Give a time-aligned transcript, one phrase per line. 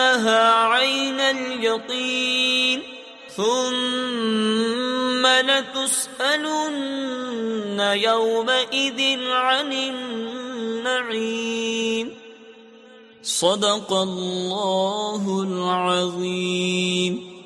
[0.00, 2.80] اليقين
[3.36, 9.18] ثم لتسألن يومئذ
[9.50, 12.10] عن النعيم
[13.22, 17.39] صدق الله العظيم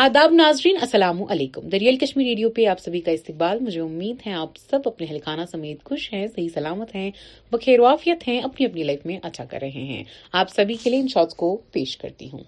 [0.00, 4.32] آداب ناظرین السلام علیکم دریال کشمیر ریڈیو پہ آپ سبھی کا استقبال مجھے امید ہے
[4.34, 7.10] آپ سب اپنے ہلکانہ سمیت خوش ہیں صحیح سلامت ہیں
[7.52, 10.02] بخیر وافیت ہیں اپنی اپنی لائف میں اچھا کر رہے ہیں
[10.40, 12.42] آپ سبھی کے لیے ان شاٹس کو پیش کرتی ہوں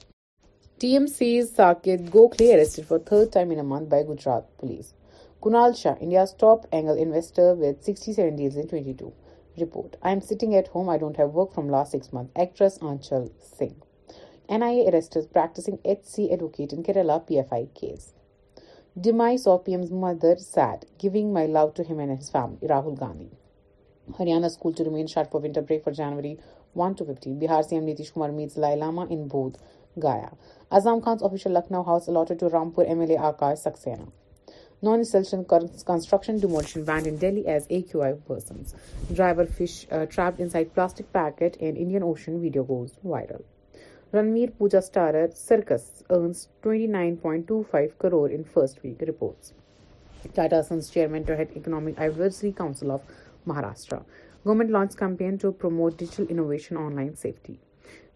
[0.81, 4.93] T M C's Saket Gokhale arrested for third time in month by Gujarat police
[5.45, 9.11] Kunal Shah India's top angel investor with sixty seven days in twenty two
[9.63, 12.79] report I am sitting at home I don't have work from last six month actress
[12.91, 13.27] Aanchal
[13.59, 13.85] Singh
[14.49, 18.05] N I اےسٹ is practising H C advocate in Kerala P F I case
[19.13, 21.33] demise of mother saddening
[22.69, 23.29] Rahul Gandhi
[24.19, 24.47] Haryana
[27.41, 28.85] Bihar C M Nitish Kumar میزلایا
[30.79, 32.09] Azam Khan official Lucknow house
[32.41, 34.05] to Rampur M L Akash Saxena
[34.83, 35.03] non
[41.61, 43.43] construction video goes viral
[44.15, 49.53] Ranveer Pooja starrer Circus earns 29.25 crore in first week, reports
[50.33, 53.03] Tata Sons Chairman to head Economic Advisory Council of
[53.49, 54.05] Maharashtra.
[54.45, 57.59] Government launched campaign to promote digital innovation, online safety.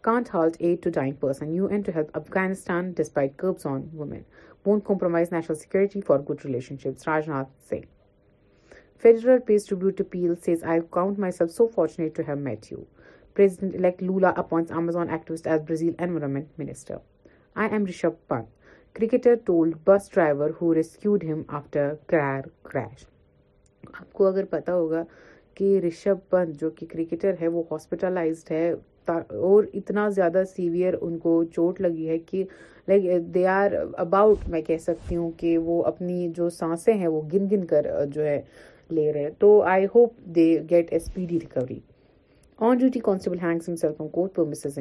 [0.04, 1.52] Can't halt aid to dying person.
[1.54, 4.24] UN to help Afghanistan despite curbs on women.
[4.62, 7.88] Won't compromise national security for good relationships, Rajnath Singh.
[9.02, 12.86] Federer pays tribute to Peel, says I count myself so fortunate to have met you.
[13.40, 16.96] President like Lula appoints Amazon activist as Brazil environment minister
[17.60, 23.06] I am Rishabh Pant cricketer told bus driver who rescued him after crash
[24.00, 25.02] آپ کو اگر پتا ہوگا
[25.56, 28.70] کہ رشب پنت جو کہ cricketer ہے وہ ہاسپٹلائزڈ ہے
[29.08, 32.44] اور اتنا زیادہ سیویئر ان کو چوٹ لگی ہے کہ
[32.88, 33.72] لائک دے آر
[34.04, 37.86] اباؤٹ میں کہہ سکتی ہوں کہ وہ اپنی جو سانسیں ہیں وہ گن گن کر
[38.14, 38.40] جو ہے
[38.96, 41.78] لے رہے ہیں تو I hope they get a speedy recovery
[42.66, 43.76] on duty constable hanging
[44.62, 44.78] selves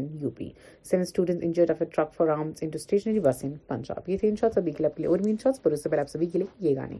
[1.43, 5.01] injured of اٹرک فارمسری بس ان پنجاب یہ تھے ان شاء سبھی کلب
[5.43, 6.97] شاس پر اس سے پر سبھی کے لیے یہ گانے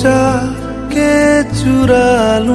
[0.00, 0.46] چاہ
[0.92, 1.16] کے
[1.58, 2.46] چورال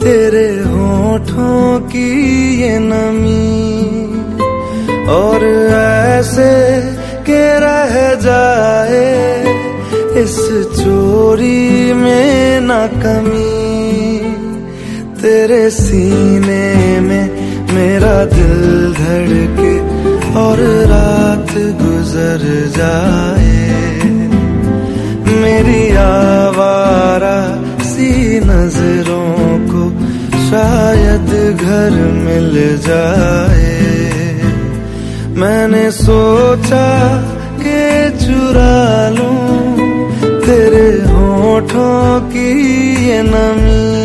[0.00, 4.06] تیرے ہوٹھوں کی نمی
[5.16, 6.56] اور ایسے
[7.26, 9.02] کے رہ جائے
[10.22, 10.38] اس
[10.82, 14.22] چوری میں ناکمی
[15.20, 16.66] تیرے سینے
[17.02, 17.26] میں
[17.72, 19.78] میرا دل دھڑکے
[20.40, 20.58] اور
[20.90, 23.86] رات گزر جائے
[27.90, 29.82] سی نظروں کو
[30.50, 31.92] شاید گھر
[32.24, 32.56] مل
[32.86, 33.74] جائے
[35.40, 36.86] میں نے سوچا
[37.62, 37.82] کہ
[38.18, 39.76] چرا لوں
[40.46, 43.97] تیرے ہونٹوں کی نمی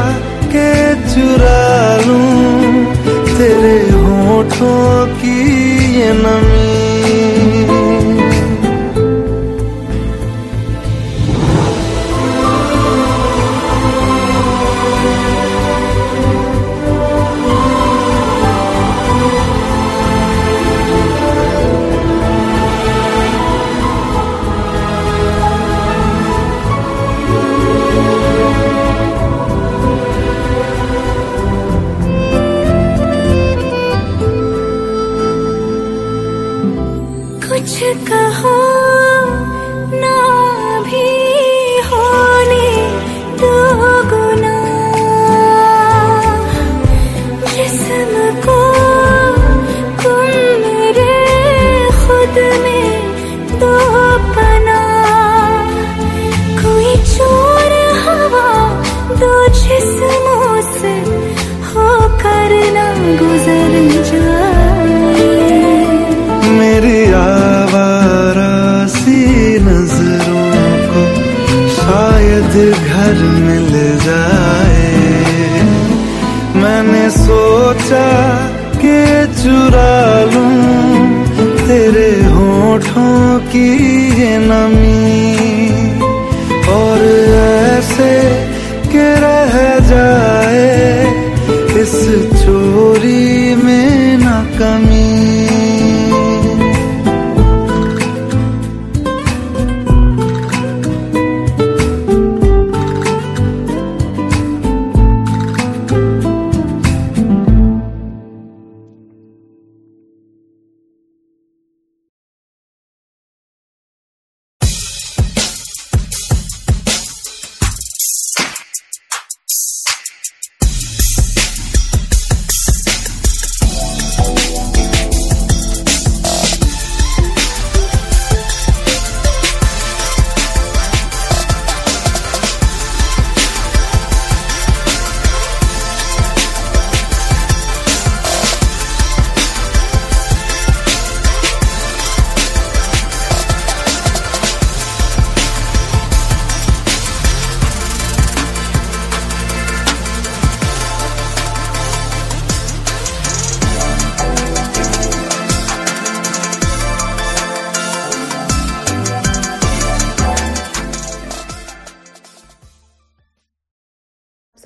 [73.08, 73.68] گھر میں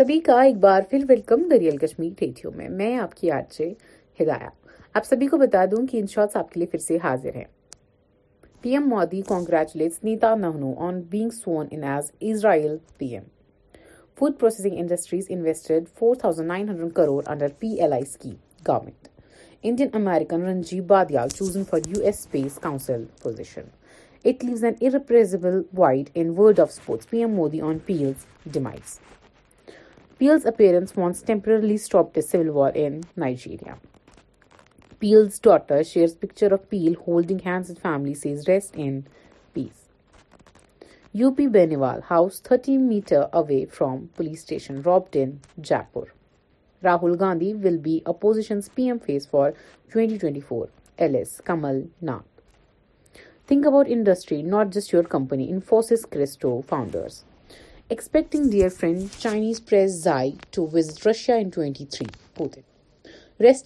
[0.03, 3.69] سبھی کا ایک بار پھر ویلکم دریال کشمیر ریڈیو میں میں آپ کی آج سے
[4.21, 4.49] ہدایہ
[4.97, 7.45] آپ سبھی کو بتا دوں کہ انشاء آپ کے لیے پھر سے حاضر ہیں
[8.61, 10.03] P M Modi congratulates
[10.41, 13.23] Netanyahu on being sworn in as Israel P M
[14.19, 18.35] food processing industries invested 4,900 crore under P L I scheme
[18.69, 19.09] government
[19.73, 23.69] Indian American Ranjeev Badial chosen for US Space Council position.
[24.33, 27.11] It leaves an irrepressible void in world of sports.
[27.15, 28.25] PM Modi on Peel's
[28.57, 28.97] demise.
[30.23, 33.77] Peel's appearance once temporarily stopped a civil war in Nigeria.
[35.01, 39.05] Peel's daughter shares picture of Peel holding hands with family, says rest in
[39.53, 39.81] peace.
[41.27, 46.07] UP Beniwal house 30 meter away from police station robbed in Jaipur.
[46.85, 49.51] Rahul Gandhi will be opposition's PM face for
[49.97, 50.69] 2024.
[51.01, 52.31] LS Kamal Nath.
[53.49, 55.53] Think about industry, not just your company.
[55.53, 57.17] Infosys Cristo founders.
[58.01, 59.61] Friend Chinese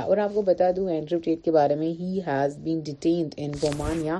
[0.02, 0.90] اور آپ کو بتا دوں
[1.44, 2.20] کے بارے میں ہی
[3.62, 4.20] بومانیا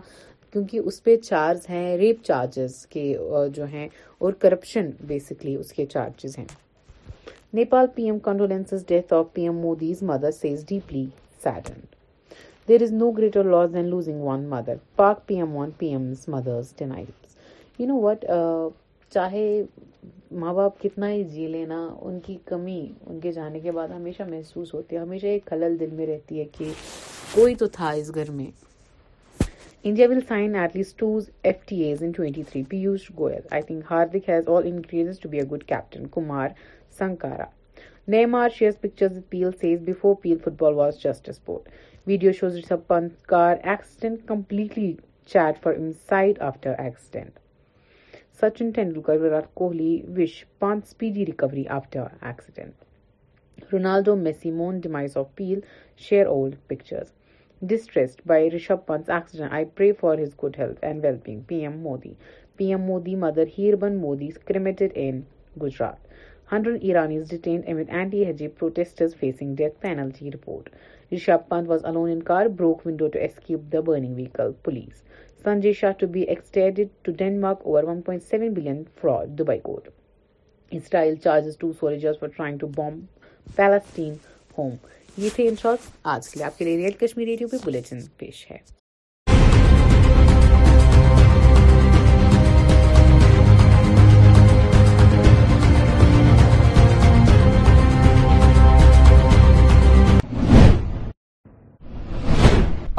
[0.52, 3.04] کیونکہ اس پہ چارج ہیں ریپ چارجز کے
[3.54, 3.88] جو ہیں
[4.24, 6.46] اور کرپشن بیسکلی اس کے چارجز ہیں
[7.54, 9.60] Nepal P M condolences death of P M
[10.08, 11.06] mother says deeply
[11.44, 11.80] saddened
[12.68, 16.12] there is no greater loss than losing one mother Pak P M one P M
[16.34, 16.74] mothers
[17.80, 18.26] you know what
[19.14, 19.46] چاہے
[20.42, 24.24] ماں باپ کتنا ہی جی لینا ان کی کمی ان کے جانے کے بعد ہمیشہ
[24.30, 26.72] محسوس ہوتی ہے ہمیشہ ایک خلل دل میں رہتی ہے کہ
[27.34, 28.46] کوئی تو تھا اس گھر میں
[29.90, 32.66] India will sign at least 2 FTAs in 23.
[32.66, 33.48] Piyush Goyal.
[33.52, 36.08] I think Hardik has all ingredients to be a good captain.
[36.08, 36.54] Kumar
[36.92, 37.50] Sankara.
[38.08, 41.66] Neymar shares pictures with Peel, says before Peel football was just a sport.
[42.06, 47.34] Video shows Rishabh Pant's car accident, completely chat for insight after accident.
[48.40, 52.76] Sachin Tendulkar, Virat Kohli wish Pant speedy recovery after accident.
[53.72, 55.62] Ronaldo, Messi mourn demise of Peel,
[55.96, 57.10] share old pictures.
[57.70, 59.10] Distressed by Rishabh Pant
[60.04, 62.06] his good health P M Modi
[62.58, 63.44] P M Modi mother
[63.82, 64.32] Heeraben
[72.58, 75.04] broke window to escape vehicle police
[75.44, 79.90] Sanjay Shah to be acid to Denmark over one point seven billion fraud Dubai court
[81.92, 82.26] soldier
[84.58, 84.72] home
[85.18, 88.00] یہ تھے ان shorts آج کے لیے آپ کے لیے real Kashmir radio پہ bulletin
[88.18, 88.58] پیش ہے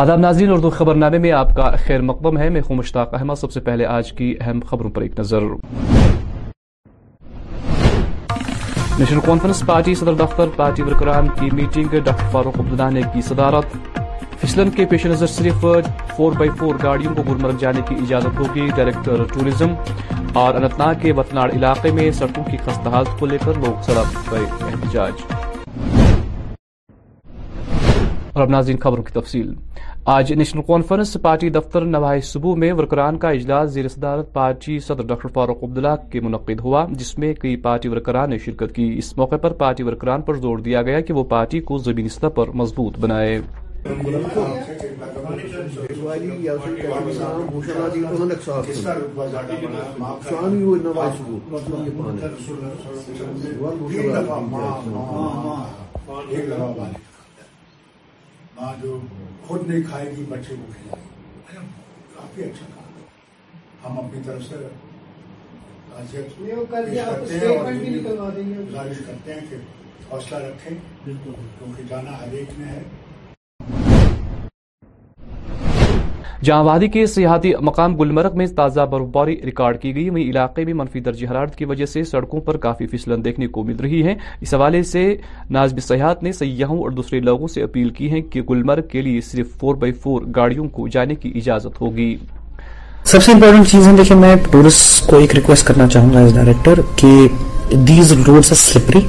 [0.03, 3.35] آداب ناظرین اردو خبر نامے میں آپ کا خیر مقدم ہے میں خوں مشتاق احمد
[3.41, 5.43] سب سے پہلے آج کی اہم خبروں پر ایک نظر
[8.99, 13.77] نیشنل کانفرنس پارٹی صدر دفتر پارٹی ورکران کی میٹنگ ڈاکٹر فاروق عبداللہ نے کی صدارت
[14.41, 15.65] پھسلن کے پیش نظر صرف
[16.17, 19.73] فور بائی فور گاڑیوں کو گلمرگ جانے کی اجازت ہوگی ڈائریکٹر ٹوریزم
[20.41, 23.81] اور اننت ناگ کے وتناڑ علاقے میں سڑکوں کی خستہ حالت کو لے کر لوگ
[23.87, 25.23] سڑک پر احتجاج
[30.11, 35.05] آج نیشنل کانفرنس پارٹی دفتر نواہی صبح میں ورکران کا اجلاس زیر صدارت پارٹی صدر
[35.07, 39.17] ڈاکٹر فاروق عبداللہ کے منعقد ہوا جس میں کئی پارٹی ورکران نے شرکت کی اس
[39.19, 42.51] موقع پر پارٹی ورکران پر زور دیا گیا کہ وہ پارٹی کو زمینی سطح پر
[42.53, 43.39] مضبوط بنائے
[58.57, 58.99] ماں جو
[59.47, 61.69] خود نہیں کھائے گی بچے کو کھلائے گی
[62.17, 62.91] کافی اچھا کام
[63.85, 64.67] ہم اپنی طرف سے
[66.13, 69.57] کرتے ہیں گزارش کرتے ہیں کہ
[70.11, 70.73] حوصلہ رکھیں
[71.05, 72.83] بالکل کیونکہ جانا ہر ایک میں ہے
[76.45, 80.73] جہاں وادی کے سیاحتی مقام گلمرگ میں تازہ برفباری ریکارڈ کی گئی وہیں علاقے میں
[80.75, 84.15] منفی درجہ حرارت کی وجہ سے سڑکوں پر کافی فسلن دیکھنے کو مل رہی ہے
[84.41, 85.05] اس حوالے سے
[85.59, 89.21] نازب سیاحت نے سیاحوں اور دوسرے لوگوں سے اپیل کی ہے کہ گلمرگ کے لیے
[89.31, 92.15] صرف فور بائی فور گاڑیوں کو جانے کی اجازت ہوگی
[93.13, 96.35] سب سے امپورٹنٹ چیز ہے دیکھیں میں ٹورسٹ کو ایک ریکویسٹ کرنا چاہوں گا ایز
[96.35, 97.17] ڈائریکٹر کہ
[97.89, 99.07] these are slippery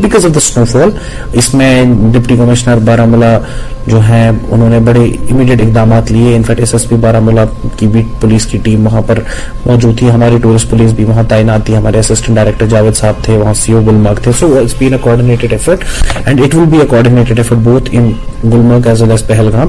[0.00, 0.90] because of the snowfall
[1.38, 1.70] اس میں
[2.12, 3.38] ڈپٹی کمشنر بارہ ملا
[3.86, 7.44] جو ہیں انہوں نے بڑے امیڈیٹ اقدامات لیے in fact S S P Baramulla
[7.78, 9.18] کی بھی پولیس کی ٹیم وہاں پر
[9.66, 13.36] موجود تھی ہماری ٹورسٹ پولیس بھی وہاں تعینات تھی ہمارے اسسٹنٹ ڈائریکٹر جاوید صاحب تھے
[13.36, 15.84] وہاں سی او گلمرگ تھے so it's been a coordinated effort
[16.24, 18.10] and it will be a coordinated effort both in
[18.44, 19.68] Gulmarg as well as Pahalgam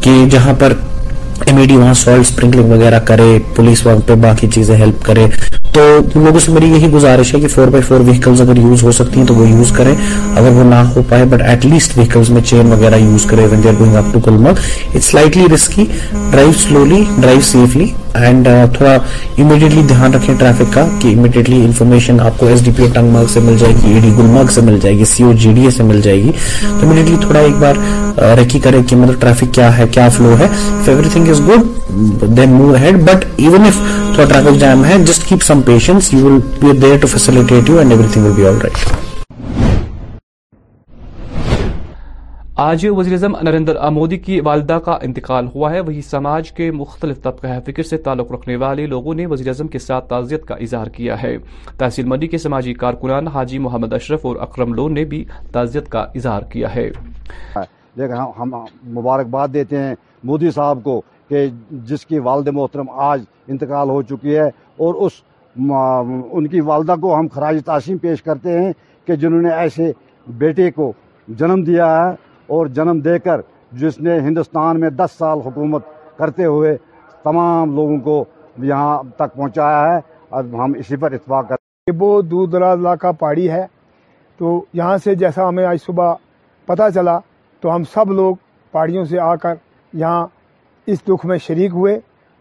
[0.00, 0.72] کہ جہاں پر
[1.46, 5.26] ایم ڈی e وہاں سالٹ اسپرنکلنگ وغیرہ کرے پولیس وہاں پہ باقی چیزیں ہیلپ کرے
[5.72, 5.80] تو
[6.14, 9.20] لوگوں سے میری یہی گزارش ہے کہ فور بائی فور ویکل اگر یوز ہو سکتی
[9.20, 12.42] ہیں تو وہ یوز کریں اگر وہ نہ ہو پائے بٹ ایٹ لیسٹ ویکلس میں
[12.48, 15.84] چین وغیرہ یوز کرے going up to Gulmarg it'll be risky
[16.30, 17.86] drive slowly drive safely
[18.28, 18.92] and تھوڑا
[19.42, 23.40] امیڈیٹلی دھیان رکھیں ٹریفک کا کہ امیڈیٹلی انفارمیشن آپ کو ایس ڈی پی ٹنگمرگ سے
[23.44, 25.70] مل جائے گی ای ڈی گلمرگ سے مل جائے گی سی او جی ڈی اے
[25.76, 26.30] سے مل جائے گی
[26.80, 27.74] تو امیڈیٹلی تھوڑا ایک بار
[28.38, 30.46] ریکی کرے کہ مطلب ٹریفک کیا ہے کیا فلو ہے
[31.12, 33.78] everything is good then move ahead but even if
[34.14, 37.78] تھوڑا ٹریفک جام ہے just keep some patience you will be there to facilitate you
[37.78, 38.90] and everything will be all right
[42.62, 47.22] آج وزیر اعظم نریندر مودی کی والدہ کا انتقال ہوا ہے وہی سماج کے مختلف
[47.22, 50.86] طبقہ فکر سے تعلق رکھنے والے لوگوں نے وزیر اعظم کے ساتھ تعزیت کا اظہار
[50.96, 51.36] کیا ہے
[51.78, 56.06] تحصیل مندی کے سماجی کارکنان حاجی محمد اشرف اور اکرم لون نے بھی تعزیت کا
[56.14, 56.88] اظہار کیا ہے
[57.96, 58.54] لیکن ہم
[58.98, 59.94] مبارکباد دیتے ہیں
[60.24, 61.46] مودی صاحب کو کہ
[61.88, 64.46] جس کی والد محترم آج انتقال ہو چکی ہے
[64.86, 65.12] اور اس
[66.36, 68.72] ان کی والدہ کو ہم خراج تاثم پیش کرتے ہیں
[69.06, 69.90] کہ جنہوں نے ایسے
[70.38, 70.92] بیٹے کو
[71.38, 72.10] جنم دیا ہے
[72.54, 73.40] اور جنم دے کر
[73.80, 75.82] جس نے ہندوستان میں دس سال حکومت
[76.18, 76.76] کرتے ہوئے
[77.24, 78.24] تمام لوگوں کو
[78.70, 79.98] یہاں تک پہنچایا ہے
[80.38, 83.64] اب ہم اسی پر اتفاق کرتے ہیں وہ دور دراز علاقہ پہاڑی ہے
[84.38, 86.12] تو یہاں سے جیسا ہمیں آج صبح
[86.66, 87.18] پتہ چلا
[87.62, 88.34] تو ہم سب لوگ
[88.72, 89.54] پہاڑیوں سے آ کر
[89.98, 90.26] یہاں
[90.92, 91.94] اس دکھ میں شریک ہوئے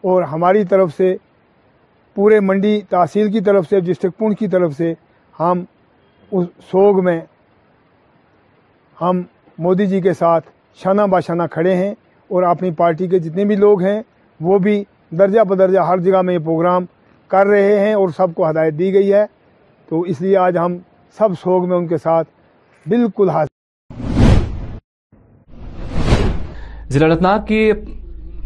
[0.09, 1.15] اور ہماری طرف سے
[2.15, 4.93] پورے منڈی تحصیل کی طرف سے ڈسٹرکٹ پنڈ کی طرف سے
[5.39, 5.63] ہم
[6.37, 7.19] اس سوگ میں
[9.01, 9.21] ہم
[9.65, 10.47] مودی جی کے ساتھ
[10.83, 11.93] شانہ باشانہ کھڑے ہیں
[12.33, 14.01] اور اپنی پارٹی کے جتنے بھی لوگ ہیں
[14.47, 14.83] وہ بھی
[15.19, 16.85] درجہ بدرجہ ہر جگہ میں یہ پروگرام
[17.33, 19.25] کر رہے ہیں اور سب کو ہدایت دی گئی ہے
[19.89, 20.77] تو اس لیے آج ہم
[21.17, 22.27] سب سوگ میں ان کے ساتھ
[22.89, 23.49] بالکل حاصل
[26.93, 27.71] ضلع انتناگ کے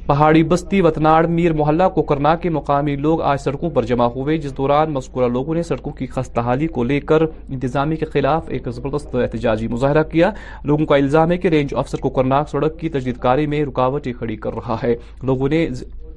[0.08, 2.02] پہاڑی بستی وتناڑ میر محلہ کو
[2.42, 6.08] کے مقامی لوگ آج سڑکوں پر جمع ہوئے جس دوران مذکورہ لوگوں نے سڑکوں کی
[6.46, 10.30] حالی کو لے کر انتظامی کے خلاف ایک زبردست احتجاجی مظاہرہ کیا
[10.72, 12.14] لوگوں کا الزام ہے کہ رینج افسر کو
[12.52, 14.94] سڑک کی تجدید کاری میں رکاوٹیں کھڑی کر رہا ہے
[15.32, 15.66] لوگوں نے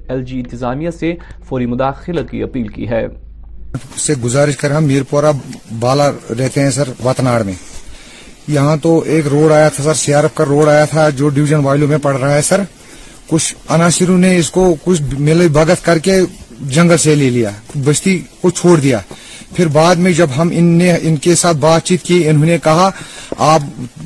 [0.09, 1.13] ایل جی انتظامیہ سے
[1.47, 3.05] فوری مداخلت کی اپیل کی ہے
[4.23, 4.91] گزارش کر ہم
[5.79, 6.09] بالا
[6.39, 6.93] رہتے ہیں سر
[7.45, 7.53] میں
[8.53, 11.87] یہاں تو ایک روڈ آیا تھا سر سیارف کا روڈ آیا تھا جو ڈویژن وائلو
[11.87, 12.61] میں پڑ رہا ہے سر
[13.27, 16.19] کچھ عناصروں نے اس کو کچھ ملے بھگت کر کے
[16.77, 17.49] جنگل سے لے لیا
[17.85, 18.99] بستی کو چھوڑ دیا
[19.55, 22.89] پھر بعد میں جب ہم نے ان کے ساتھ بات چیت کی انہوں نے کہا
[23.51, 23.61] آپ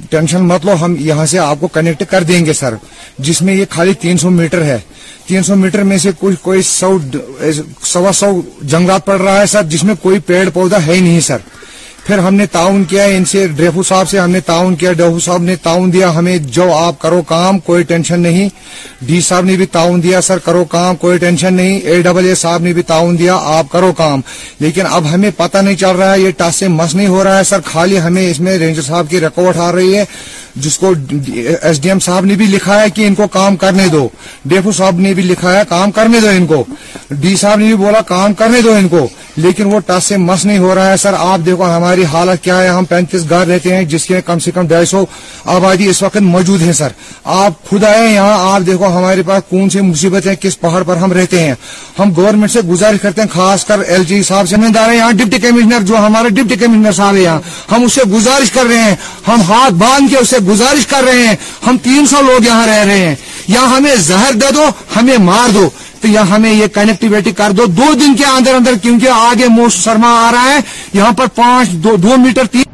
[0.09, 2.75] ٹینشن مت لو ہم یہاں سے آپ کو کنیکٹ کر دیں گے سر
[3.27, 4.77] جس میں یہ خالی تین سو میٹر ہے
[5.27, 8.29] تین سو میٹر میں سے کوئی سوا سو
[8.61, 11.37] جنگلات پڑ رہا ہے سر جس میں کوئی پیڑ پودا ہے ہی نہیں سر
[12.07, 15.19] پھر ہم نے تعاون کیا ان سے ڈریفو صاحب سے ہم نے تعاون کیا ڈریفو
[15.25, 18.49] صاحب نے تاؤن دیا ہمیں جو آپ کرو کام کوئی ٹینشن نہیں
[19.07, 22.35] ڈی صاحب نے بھی تعاون دیا سر کرو کام کوئی ٹینشن نہیں اے ڈبل اے
[22.43, 24.21] صاحب نے بھی تعاون دیا آپ کرو کام
[24.59, 27.43] لیکن اب ہمیں پتہ نہیں چل رہا ہے یہ سے مس نہیں ہو رہا ہے
[27.53, 30.03] سر خالی ہمیں اس میں رینجر صاحب کی رکاوٹ آ رہی ہے
[30.61, 30.89] جس کو
[31.61, 34.07] ایس ڈی ایم صاحب نے بھی لکھا ہے کہ ان کو کام کرنے دو
[34.49, 36.63] ڈیفو صاحب نے بھی لکھا ہے کام کرنے دو ان کو
[37.21, 40.43] ڈی صاحب نے بھی بولا کام کرنے دو ان کو لیکن وہ ٹس سے مس
[40.45, 43.75] نہیں ہو رہا ہے سر آپ دیکھو ہماری حالت کیا ہے ہم پینتیس گھر رہتے
[43.75, 45.03] ہیں جس کے کم سے کم ڈھائی سو
[45.53, 46.91] آبادی اس وقت موجود ہے سر
[47.35, 50.97] آپ خود آئے یہاں آپ دیکھو ہمارے پاس کون سی مصیبت ہے کس پہاڑ پر
[51.03, 51.53] ہم رہتے ہیں
[51.99, 55.11] ہم گورنمنٹ سے گزارش کرتے ہیں خاص کر ایل جی صاحب سے ہمیں ہیں یہاں
[55.17, 57.37] ڈپٹی کمشنر جو ہمارے ڈپٹی کمشنر صاحب ہیں
[57.71, 58.95] ہم اسے گزارش کر رہے ہیں
[59.27, 61.35] ہم ہاتھ باندھ کے اسے گزارش کر رہے ہیں
[61.67, 63.15] ہم تین سو لوگ یہاں رہ رہے ہیں
[63.55, 65.67] یا ہمیں زہر دے دو ہمیں مار دو
[66.01, 69.47] تو یا ہمیں یہ کنیکٹیویٹی کر دو دو دن کے اندر اندر کیونکہ آگے
[69.83, 70.59] سرما آ رہا ہے
[70.93, 72.71] یہاں پر پانچ دو دو میٹر تین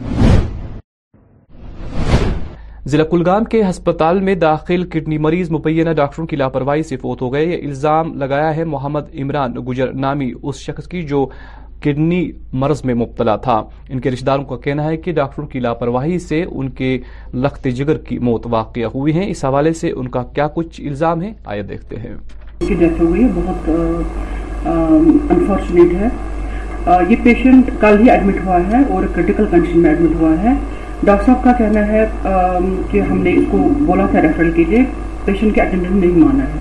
[2.92, 7.32] ضلع کلگام کے ہسپتال میں داخل کڈنی مریض مبینہ ڈاکٹروں کی لاپرواہی سے فوت ہو
[7.34, 11.26] گئے یہ الزام لگایا ہے محمد عمران گجر نامی اس شخص کی جو
[11.84, 12.22] کڈنی
[12.62, 16.18] مرض میں مبتلا تھا ان کے رشتہ داروں کا کہنا ہے کہ ڈاکٹروں کی لاپرواہی
[16.20, 16.98] سے ان کے
[17.34, 21.22] لخت جگر کی موت واقع ہوئی ہیں اس حوالے سے ان کا کیا کچھ الزام
[21.24, 22.14] ہے آئے دیکھتے ہیں
[25.34, 26.08] انفارچونیٹ ہے
[27.10, 30.54] یہ پیشنٹ کل ہی ایڈمٹ ہوا ہے اور کرٹیکل کنڈیشن میں ایڈمٹ ہوا ہے
[31.06, 32.06] ڈاکٹر صاحب کا کہنا ہے
[32.92, 34.84] کہ ہم نے اس کو بولا تھا ریفرل کے کیجیے
[35.26, 36.60] پیشنٹ کے اٹینڈنٹ نہیں مانا ہے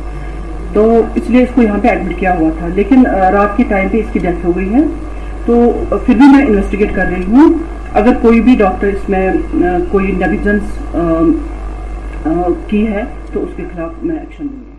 [0.79, 3.89] تو اس لیے اس کو یہاں پہ ایڈمٹ کیا ہوا تھا لیکن رات کے ٹائم
[3.93, 4.83] پہ اس کی ڈیتھ ہو گئی ہے
[5.47, 5.57] تو
[5.91, 7.53] پھر بھی میں انویسٹیگیٹ کر رہی ہوں
[8.03, 9.29] اگر کوئی بھی ڈاکٹر اس میں
[9.91, 10.81] کوئی نیگلیجنس
[12.71, 14.78] کی ہے تو اس کے خلاف میں ایکشن لوں گی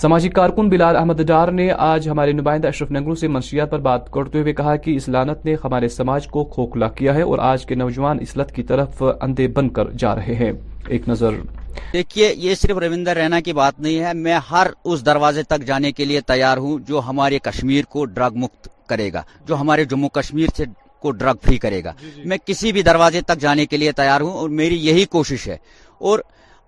[0.00, 4.10] سماجی کارکن بلال احمد ڈار نے آج ہمارے نمائندہ اشرف نگرو سے منشیات پر بات
[4.12, 7.64] کرتے ہوئے کہا کہ اس لانت نے ہمارے سماج کو کھوکھلا کیا ہے اور آج
[7.66, 10.52] کے نوجوان اس لت کی طرف اندھے بن کر جا رہے ہیں
[10.88, 11.40] ایک نظر
[11.92, 15.92] دیکھیے یہ صرف رویندر رینا کی بات نہیں ہے میں ہر اس دروازے تک جانے
[15.92, 20.08] کے لیے تیار ہوں جو ہمارے کشمیر کو ڈرگ مکت کرے گا جو ہمارے جموں
[20.20, 20.64] کشمیر سے
[21.02, 23.90] کو ڈرگ فری کرے گا جی، جی۔ میں کسی بھی دروازے تک جانے کے لیے
[24.00, 25.56] تیار ہوں اور میری یہی کوشش ہے
[26.08, 26.18] اور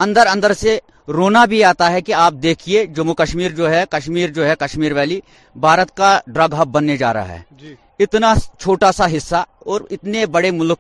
[0.05, 0.79] اندر اندر سے
[1.17, 4.93] رونا بھی آتا ہے کہ آپ دیکھیے جموں کشمیر جو ہے کشمیر جو ہے کشمیر
[4.99, 5.19] ویلی
[5.65, 8.33] بھارت کا ڈرگ ہب بننے جا رہا ہے جی۔ اتنا
[8.63, 10.79] چھوٹا سا حصہ اور اتنے بڑے ملک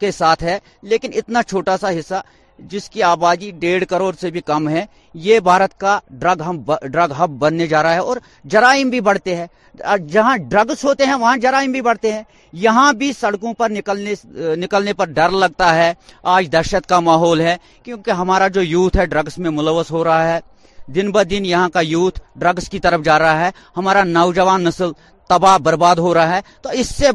[0.00, 0.58] کے ساتھ ہے
[0.90, 2.20] لیکن اتنا چھوٹا سا حصہ
[2.70, 4.84] جس کی آبادی ڈیڑھ کروڑ سے بھی کم ہے
[5.26, 8.16] یہ بھارت کا ڈرگ ہم ڈرگ ہب بننے جا رہا ہے اور
[8.52, 9.46] جرائم بھی بڑھتے ہیں
[10.12, 12.22] جہاں ڈرگس ہوتے ہیں وہاں جرائم بھی بڑھتے ہیں
[12.62, 14.14] یہاں بھی سڑکوں پر نکلنے
[14.60, 15.92] نکلنے پر ڈر لگتا ہے
[16.32, 20.28] آج دہشت کا ماحول ہے کیونکہ ہمارا جو یوتھ ہے ڈرگس میں ملوث ہو رہا
[20.32, 20.38] ہے
[20.94, 24.90] دن بہ دن یہاں کا یوتھ ڈرگس کی طرف جا رہا ہے ہمارا نوجوان نسل
[25.28, 27.10] تباہ برباد ہو رہا ہے تو اس سے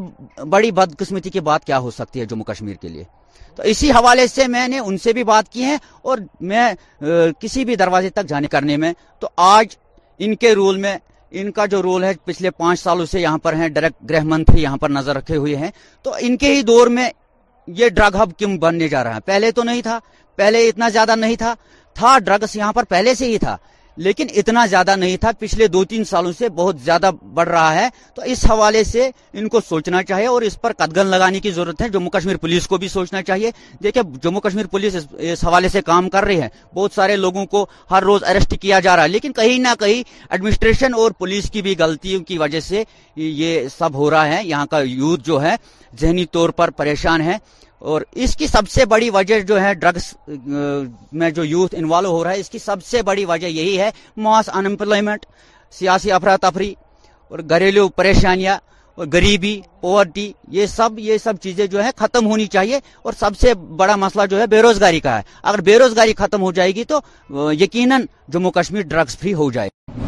[0.50, 3.04] بڑی بدقسمتی کی بات کیا ہو سکتی ہے جموں کشمیر کے لیے
[3.56, 6.18] تو اسی حوالے سے میں نے ان سے بھی بات کی ہے اور
[6.50, 6.66] میں
[7.40, 9.66] کسی بھی دروازے تک جانے کرنے میں تو آج
[10.24, 10.96] ان کے رول میں
[11.40, 14.62] ان کا جو رول ہے پچھلے پانچ سالوں سے یہاں پر ہیں ڈائریکٹ گرہ منتری
[14.62, 15.70] یہاں پر نظر رکھے ہوئے ہیں
[16.02, 17.10] تو ان کے ہی دور میں
[17.80, 19.98] یہ ڈرگ ہب کیوں بننے جا رہا ہے پہلے تو نہیں تھا
[20.36, 21.54] پہلے اتنا زیادہ نہیں تھا
[21.98, 23.56] تھا ڈرگس یہاں پر پہلے سے ہی تھا
[24.06, 27.88] لیکن اتنا زیادہ نہیں تھا پچھلے دو تین سالوں سے بہت زیادہ بڑھ رہا ہے
[28.14, 29.08] تو اس حوالے سے
[29.40, 32.66] ان کو سوچنا چاہیے اور اس پر قدگن لگانے کی ضرورت ہے جموں کشمیر پولیس
[32.72, 33.50] کو بھی سوچنا چاہیے
[33.82, 34.96] دیکھیں جموں کشمیر پولیس
[35.30, 38.80] اس حوالے سے کام کر رہی ہے بہت سارے لوگوں کو ہر روز اریسٹ کیا
[38.86, 42.60] جا رہا ہے لیکن کہیں نہ کہیں ایڈمنسٹریشن اور پولیس کی بھی غلطیوں کی وجہ
[42.70, 42.84] سے
[43.26, 45.54] یہ سب ہو رہا ہے یہاں کا یوتھ جو ہے
[46.00, 47.36] ذہنی طور پر پریشان ہے
[47.86, 50.12] اور اس کی سب سے بڑی وجہ جو ہے ڈرگس
[51.20, 53.90] میں جو یوتھ انوالو ہو رہا ہے اس کی سب سے بڑی وجہ یہی ہے
[54.16, 55.26] ماس انمپلائمنٹ
[55.78, 56.72] سیاسی افراتفری
[57.28, 58.56] اور گھریلو پریشانیاں
[58.96, 63.36] اور غریبی پورٹی یہ سب یہ سب چیزیں جو ہے ختم ہونی چاہیے اور سب
[63.40, 66.74] سے بڑا مسئلہ جو ہے بے روزگاری کا ہے اگر بے روزگاری ختم ہو جائے
[66.74, 67.00] گی تو
[67.60, 70.06] یقیناً جموں کشمیر ڈرگس فری ہو جائے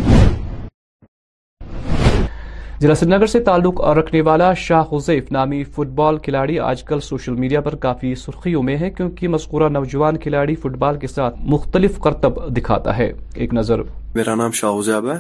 [2.83, 7.01] ضلع سری نگر سے تعلق رکھنے والا شاہ شاہف نامی فٹ بال کھلاڑی آج کل
[7.09, 11.35] سوشل میڈیا پر کافی سرخیوں میں ہے کیونکہ مذکورہ نوجوان کھلاڑی فٹ بال کے ساتھ
[11.55, 13.81] مختلف کرتب دکھاتا ہے ایک نظر
[14.15, 15.17] میرا نام شاہ ازیب ہے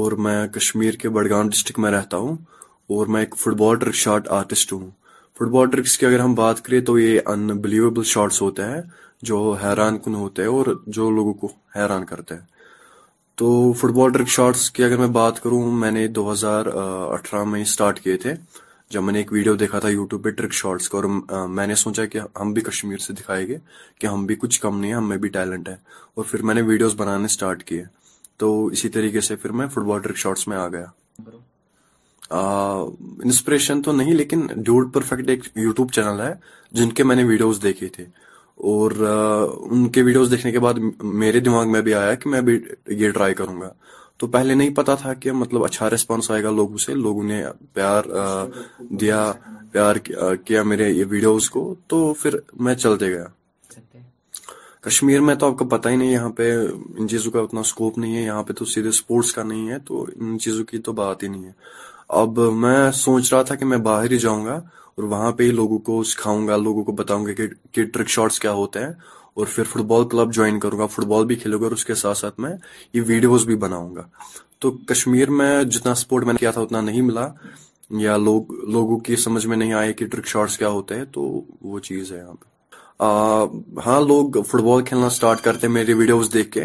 [0.00, 2.36] اور میں کشمیر کے بڑگام ڈسٹرکٹ میں رہتا ہوں
[2.96, 4.88] اور میں ایک football trick shot artist ہوں
[5.38, 8.80] فٹ بال ٹرکس کی اگر ہم بات کریں تو یہ انبلیویبل شارٹس ہوتے ہیں
[9.30, 12.52] جو حیران کن ہوتے اور جو لوگوں کو حیران کرتے ہیں
[13.40, 13.46] تو
[13.78, 16.66] فٹ بال ٹرک شارٹس کی اگر میں بات کروں میں نے دو ہزار
[17.12, 18.34] اٹھارہ میں اسٹارٹ کیے تھے
[18.90, 21.04] جب میں نے ایک ویڈیو دیکھا تھا یوٹیوب پہ ٹرک شارٹس کا اور
[21.54, 23.56] میں نے سوچا کہ ہم بھی کشمیر سے دکھائے گے
[24.00, 25.74] کہ ہم بھی کچھ کم نہیں ہے ہم میں بھی ٹیلنٹ ہے
[26.16, 27.82] اور پھر میں نے ویڈیوز بنانے اسٹارٹ کیے
[28.38, 32.36] تو اسی طریقے سے پھر میں فٹ بال ٹرک شارٹس میں آ گیا
[33.24, 36.32] انسپریشن تو نہیں لیکن ڈیوڈ پرفیکٹ ایک یوٹیوب چینل ہے
[36.78, 38.04] جن کے میں نے ویڈیوز دیکھے تھے
[38.70, 38.90] اور
[39.70, 40.74] ان کے ویڈیوز دیکھنے کے بعد
[41.22, 42.58] میرے دماغ میں بھی آیا کہ میں بھی
[43.00, 43.70] یہ ٹرائی کروں گا
[44.18, 47.42] تو پہلے نہیں پتا تھا کہ مطلب اچھا ریسپانس آئے گا لوگوں سے لوگوں نے
[47.72, 48.04] پیار
[49.00, 49.32] دیا
[49.72, 49.96] پیار
[50.46, 53.24] کیا میرے یہ ویڈیوز کو تو پھر میں چلتے گیا
[54.84, 56.52] کشمیر میں تو آپ کو پتہ ہی نہیں یہاں پہ
[56.98, 59.78] ان چیزوں کا اتنا سکوپ نہیں ہے یہاں پہ تو سیدھے سپورٹس کا نہیں ہے
[59.86, 61.52] تو ان چیزوں کی تو بات ہی نہیں ہے
[62.22, 64.60] اب میں سوچ رہا تھا کہ میں باہر ہی جاؤں گا
[64.96, 67.32] اور وہاں پہ ہی لوگوں کو سکھاؤں گا لوگوں کو بتاؤں گا
[67.72, 68.90] کہ ٹرک شارٹس کیا ہوتے ہیں
[69.36, 72.18] اور پھر فٹبال کلب جوائن کروں گا فٹبال بھی کھیلوں گا اور اس کے ساتھ
[72.18, 72.50] ساتھ میں
[72.94, 74.02] یہ ویڈیوز بھی بناؤں گا
[74.60, 77.26] تو کشمیر میں جتنا سپورٹ میں نے کیا تھا اتنا نہیں ملا
[78.00, 81.22] یا لوگوں کی سمجھ میں نہیں آئے کہ ٹرک شارٹس کیا ہوتے ہیں تو
[81.70, 86.50] وہ چیز ہے یہاں پہ ہاں لوگ فٹ بال کھیلنا سٹارٹ کرتے میری ویڈیوز دیکھ
[86.52, 86.64] کے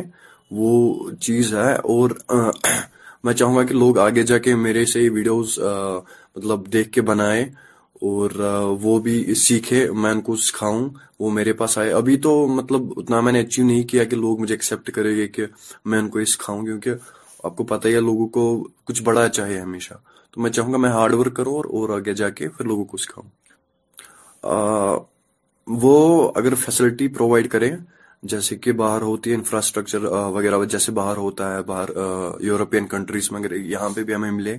[0.59, 2.09] وہ چیز ہے اور
[3.23, 5.57] میں چاہوں گا کہ لوگ آگے جا کے میرے سے ویڈیوز
[6.35, 7.45] مطلب دیکھ کے بنائے
[8.07, 8.31] اور
[8.81, 10.88] وہ بھی سیکھے میں ان کو سکھاؤں
[11.19, 14.39] وہ میرے پاس آئے ابھی تو مطلب اتنا میں نے اچیو نہیں کیا کہ لوگ
[14.41, 15.45] مجھے ایکسپٹ کریں گے کہ
[15.91, 16.89] میں ان کو یہ سکھاؤں کیونکہ
[17.45, 18.45] آپ کو پتہ ہی ہے لوگوں کو
[18.88, 19.93] کچھ بڑا چاہے ہمیشہ
[20.31, 22.85] تو میں چاہوں گا میں ہارڈ ورک کروں اور اور آگے جا کے پھر لوگوں
[22.93, 23.29] کو سکھاؤں
[25.81, 27.71] وہ اگر فیسلٹی پرووائڈ کریں
[28.31, 30.03] جیسے کہ باہر ہوتی ہے انفراسٹرکچر
[30.35, 31.89] وغیرہ جیسے باہر ہوتا ہے باہر
[32.43, 34.57] یورپین کنٹریز میں یہاں پہ بھی ہمیں ملے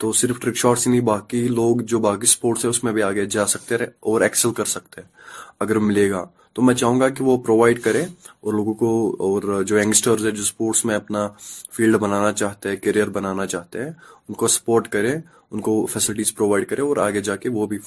[0.00, 3.02] تو صرف ٹرک رکشا سے نہیں باقی لوگ جو باقی سپورٹس ہے اس میں بھی
[3.02, 5.08] آگے جا سکتے رہے اور ایکسل کر سکتے ہیں
[5.64, 8.00] اگر ملے گا تو میں چاہوں گا کہ وہ پرووائڈ کرے
[8.40, 8.90] اور لوگوں کو
[9.28, 11.26] اور جو ینگسٹرز ہے جو سپورٹس میں اپنا
[11.76, 13.90] فیلڈ بنانا چاہتے ہیں کیریئر بنانا چاہتے ہیں
[14.28, 15.14] ان کو سپورٹ کرے
[15.50, 17.78] ان کو فیسلٹیز پرووائڈ کرے اور آگے جا کے وہ بھی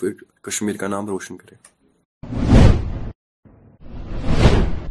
[0.49, 1.55] کشمیر کا نام روشن کرے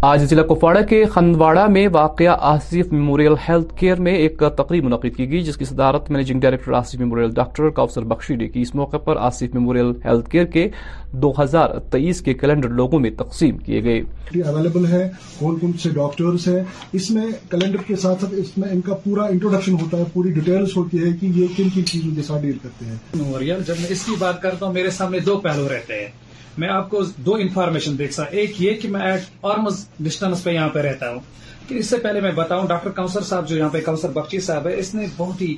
[0.07, 5.17] آج ضلع کپواڑہ کے خندواڑہ میں واقع آصف میموریل ہیلتھ کیئر میں ایک تقریب منعقد
[5.17, 8.75] کی گئی جس کی صدارت managing director Asif memorial doctor Kausar Bakhshi نے کی اس
[8.81, 10.69] موقع پر آصف میموریل ہیلتھ کیئر کے
[11.23, 13.99] دو ہزار تیئیس کے کیلنڈر لوگوں میں تقسیم کیے گئے
[14.51, 16.63] اویلیبل ہے کون کون سے ڈاکٹرز ہیں
[17.01, 20.31] اس میں کیلنڈر کے ساتھ ساتھ اس میں ان کا پورا انٹروڈکشن ہوتا ہے پوری
[20.41, 23.91] ڈیٹیلز ہوتی ہے کہ یہ کن کن چیزوں کے ساتھ ڈیل کرتے ہیں جب میں
[23.99, 26.26] اس کی بات کرتا ہوں میرے سامنے دو پہلو رہتے ہیں
[26.59, 29.23] میں آپ کو دو انفارمیشن دیکھ سا ایک یہ کہ میں ایٹ
[29.55, 31.19] آرمز ڈسٹینس پہ یہاں پہ رہتا ہوں
[31.69, 34.67] کہ اس سے پہلے میں بتاؤں ڈاکٹر کنسر صاحب جو یہاں پہ کنسر بخشی صاحب
[34.69, 35.55] ہے اس نے بہت ہی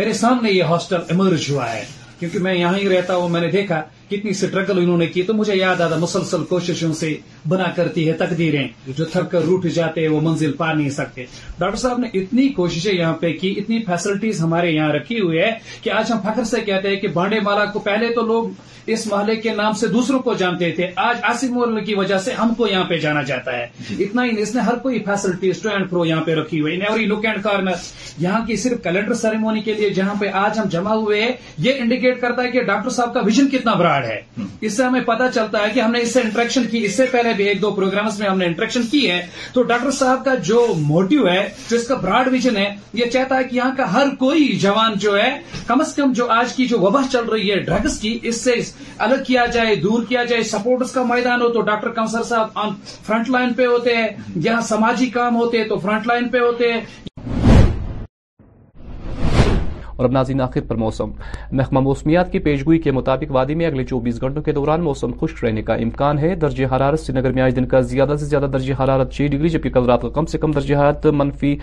[0.00, 1.84] میرے سامنے یہ ہاسٹل ایمرج ہوا ہے
[2.18, 5.34] کیونکہ میں یہاں ہی رہتا ہوں میں نے دیکھا کتنی سٹرگل انہوں نے کی تو
[5.34, 7.16] مجھے یاد آتا مسلسل کوششوں سے
[7.48, 11.24] بنا کرتی ہے تقدیریں جو تھک کر روٹ جاتے ہیں وہ منزل پا نہیں سکتے
[11.58, 15.50] ڈاکٹر صاحب نے اتنی کوششیں یہاں پہ کی اتنی فیسلٹیز ہمارے یہاں رکھی ہوئی ہے
[15.82, 18.48] کہ آج ہم فخر سے کہتے ہیں کہ بانڈے مالا کو پہلے تو لوگ
[18.94, 22.32] اس محلے کے نام سے دوسروں کو جانتے تھے آج آصف مول کی وجہ سے
[22.34, 25.60] ہم کو یہاں پہ جانا جاتا ہے جی۔ اتنا ہی اس نے ہر کوئی فیسلٹیز
[25.62, 27.84] ٹو اینڈ پرو یہاں پہ رکھی ہوئی لک اینڈ کارنر
[28.22, 31.26] یہاں کی صرف کیلنڈر سیریمونی کے لیے جہاں پہ آج ہم جمع ہوئے
[31.66, 34.20] یہ انڈیکیٹ کرتا ہے کہ ڈاکٹر صاحب کا ویژن کتنا بڑا ہے
[34.68, 37.04] اس سے ہمیں پتا چلتا ہے کہ ہم نے اس سے انٹریکشن کی اس سے
[37.10, 39.20] پہلے بھی ایک دو پروگرامز میں ہم نے انٹریکشن کی ہے
[39.52, 42.68] تو ڈاکٹر صاحب کا جو موٹیو ہے جو اس کا براڈ ویژن ہے
[43.00, 45.30] یہ چاہتا ہے کہ یہاں کا ہر کوئی جوان جو ہے
[45.66, 48.54] کم از کم جو آج کی جو وبا چل رہی ہے ڈرگس کی اس سے
[49.06, 52.72] الگ کیا جائے دور کیا جائے سپورٹس کا میدان ہو تو ڈاکٹر کمسر صاحب
[53.06, 54.08] فرنٹ لائن پہ ہوتے ہیں
[54.44, 56.80] یہاں سماجی کام ہوتے تو فرنٹ لائن پہ ہوتے ہیں
[60.00, 61.10] اور اب ناظرین آخر پر موسم
[61.56, 65.42] محکمہ موسمیات کی پیشگوئی کے مطابق وادی میں اگلے چوبیس گھنٹوں کے دوران موسم خشک
[65.44, 68.46] رہنے کا امکان ہے درجہ حرارت سری نگر میں آج دن کا زیادہ سے زیادہ
[68.52, 71.54] درجہ حرارت چھ ڈگری جبکہ کل رات کا کم سے کم درجہ حرارت منفی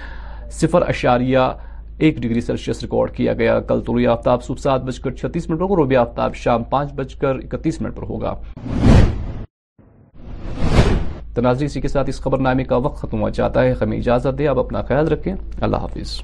[0.60, 1.40] صفر اشاریہ
[2.06, 5.60] ایک ڈگری سیلسیس ریکارڈ کیا گیا کل تو آفتاب صبح سات بج کر چھتیس منٹ
[5.60, 8.36] پر پروبیہ آفتاب شام پانچ بج کر اکتیس منٹ پر ہوگا
[11.64, 14.48] اسی کے ساتھ اس خبر نامے کا وقت ختم ہو جاتا ہے ہمیں اجازت دے
[14.48, 16.22] اب اپنا خیال رکھیں اللہ حافظ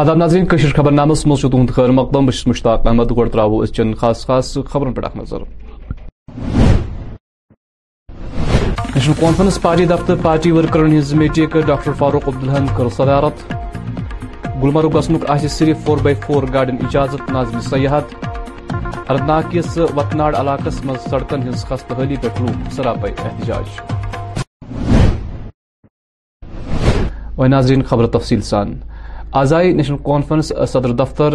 [0.00, 3.72] آداب ناظرین نازینشر خبر نامس مز تہد خیر مقدم بس مشتاق احمد گو ترو اس
[3.76, 5.42] چین خاص خاص خبرن پہ اخ نظر
[8.94, 13.52] نیشنل کانفرنس پارٹی دفتر پارٹی ورکرن ہز میٹنگ ڈاکٹر فاروق عبدالحن کر صدارت
[14.62, 18.14] گلمرگ گہ صرف فور بائی فور گاڑین اجازت ناز سیاحت
[18.72, 23.80] اننت ناگ کس وت ناڈ علاقہ مز سڑکن ہز خستہ حالی پہ لوگ سراپے احتجاج
[27.38, 28.74] و ناظرین خبر تفصیل سان
[29.36, 31.34] آزائی نیشنل کانفرنس صدر دفتر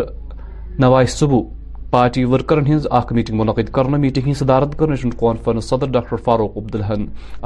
[0.80, 1.42] نوائے صبح
[1.90, 6.58] پارٹی ورکرن ہز اخ میٹنگ منعقد کرنے میٹنگ صدارت کر نیشنل کانفرنس صدر ڈاکٹر فاروق
[6.58, 6.76] عبد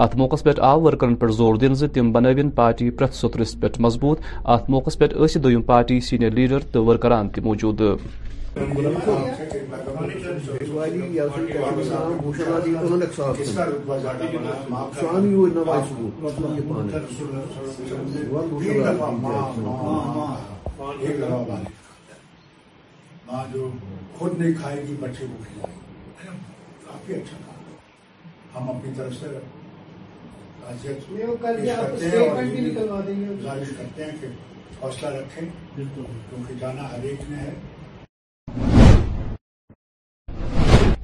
[0.06, 4.20] ات موقع پہ آو ورکرن پر زور دن تم بنوین پارٹی پھر سترس پہ مضبوط
[4.56, 7.82] ات موقع پہ اِس دیم پارٹی سینئر لیڈر تو ورکران موجود
[8.56, 9.74] خود نہیں
[24.60, 25.74] کھائے گی بچے کو کھلائے گی
[26.86, 27.74] کافی اچھا کام
[28.56, 29.36] ہم اپنی طرف سے
[33.38, 34.28] گزارش کرتے ہیں کہ
[34.82, 37.50] حوصلہ رکھے کیونکہ جانا ہر ایک نے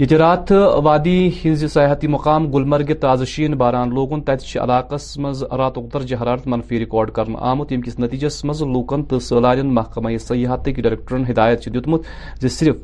[0.01, 0.51] یہ رات
[0.83, 6.79] وادی ہز سیاحتی مقام گلمرگ تازشین باران لوگن تت علاقس مز رات اختر جہرارت منفی
[6.79, 12.01] ریکارڈ کرنا آمت یم کس نتیجس مز لوکن تو سالار محکمہ سیاحت ڈائریکٹرن ہدایت دیتمت
[12.41, 12.75] زی صرف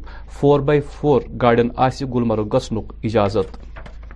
[0.41, 3.58] فور بائی فور گاڑین آس گلمرگ گسنک اجازت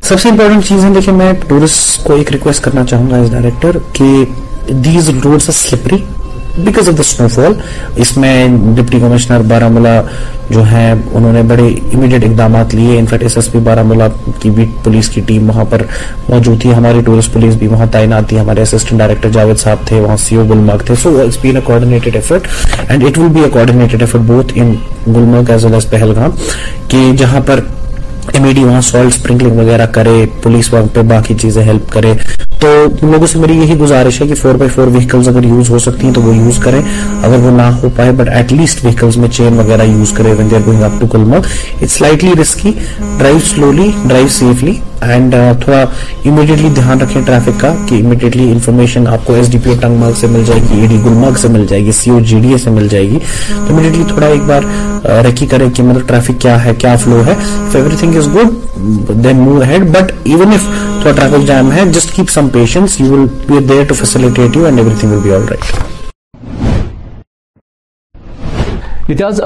[0.09, 3.31] سب سے امپورٹنٹ چیز ہے دیکھیں میں ٹورسٹ کو ایک ریکویسٹ کرنا چاہوں گا اس
[3.31, 4.15] ڈائریکٹر کہ
[4.85, 6.03] these roads slippery
[6.57, 7.53] because of the snowfall
[8.01, 10.01] اس میں ڈپٹی کمشنر بارہ ملا
[10.49, 14.07] جو ہیں انہوں نے بڑے امیڈیٹ اقدامات لیے in fact S S P Baramulla
[14.41, 15.81] کی بھی پولیس کی ٹیم وہاں پر
[16.29, 19.99] موجود تھی ہماری ٹورسٹ پولیس بھی وہاں تعینات تھی ہمارے اسسٹنٹ ڈائریکٹر جاوید صاحب تھے
[20.01, 22.47] وہاں سی او e گلمرگ تھے so it's been a coordinated effort
[22.87, 24.73] and it will be a coordinated effort both in
[25.07, 26.31] Gulmarg as well as Pahalgam
[26.87, 27.59] کہ جہاں پر
[28.34, 32.13] ایم ای ڈی وہاں سالٹ اسپرنکلنگ وغیرہ کرے پولیس وہاں پہ باقی چیزیں ہیلپ کرے
[32.60, 32.67] تو
[33.01, 36.07] لوگوں سے میری یہی گزارش ہے کہ فور بائی فور وہیکلز اگر یوز ہو سکتی
[36.07, 36.81] ہیں تو وہ یوز کریں
[37.23, 40.51] اگر وہ نہ ہو پائے بٹ ایٹ لیسٹ وہیکلز میں چین وغیرہ یوز کرے when
[40.51, 42.71] they are it's lightly risky
[43.17, 44.73] drive slowly drive safely
[45.09, 45.79] and uh, تھوڑا
[46.29, 47.95] امیڈیٹلی دھیان رکھیں ٹریفک e
[55.87, 56.55] مطلب کیا
[61.75, 62.89] ہے جسٹ کیپ سم پیشنس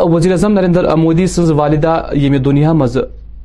[0.04, 1.94] وزیر اعظم نریندر مودی والدہ
[2.46, 2.94] دنیا مز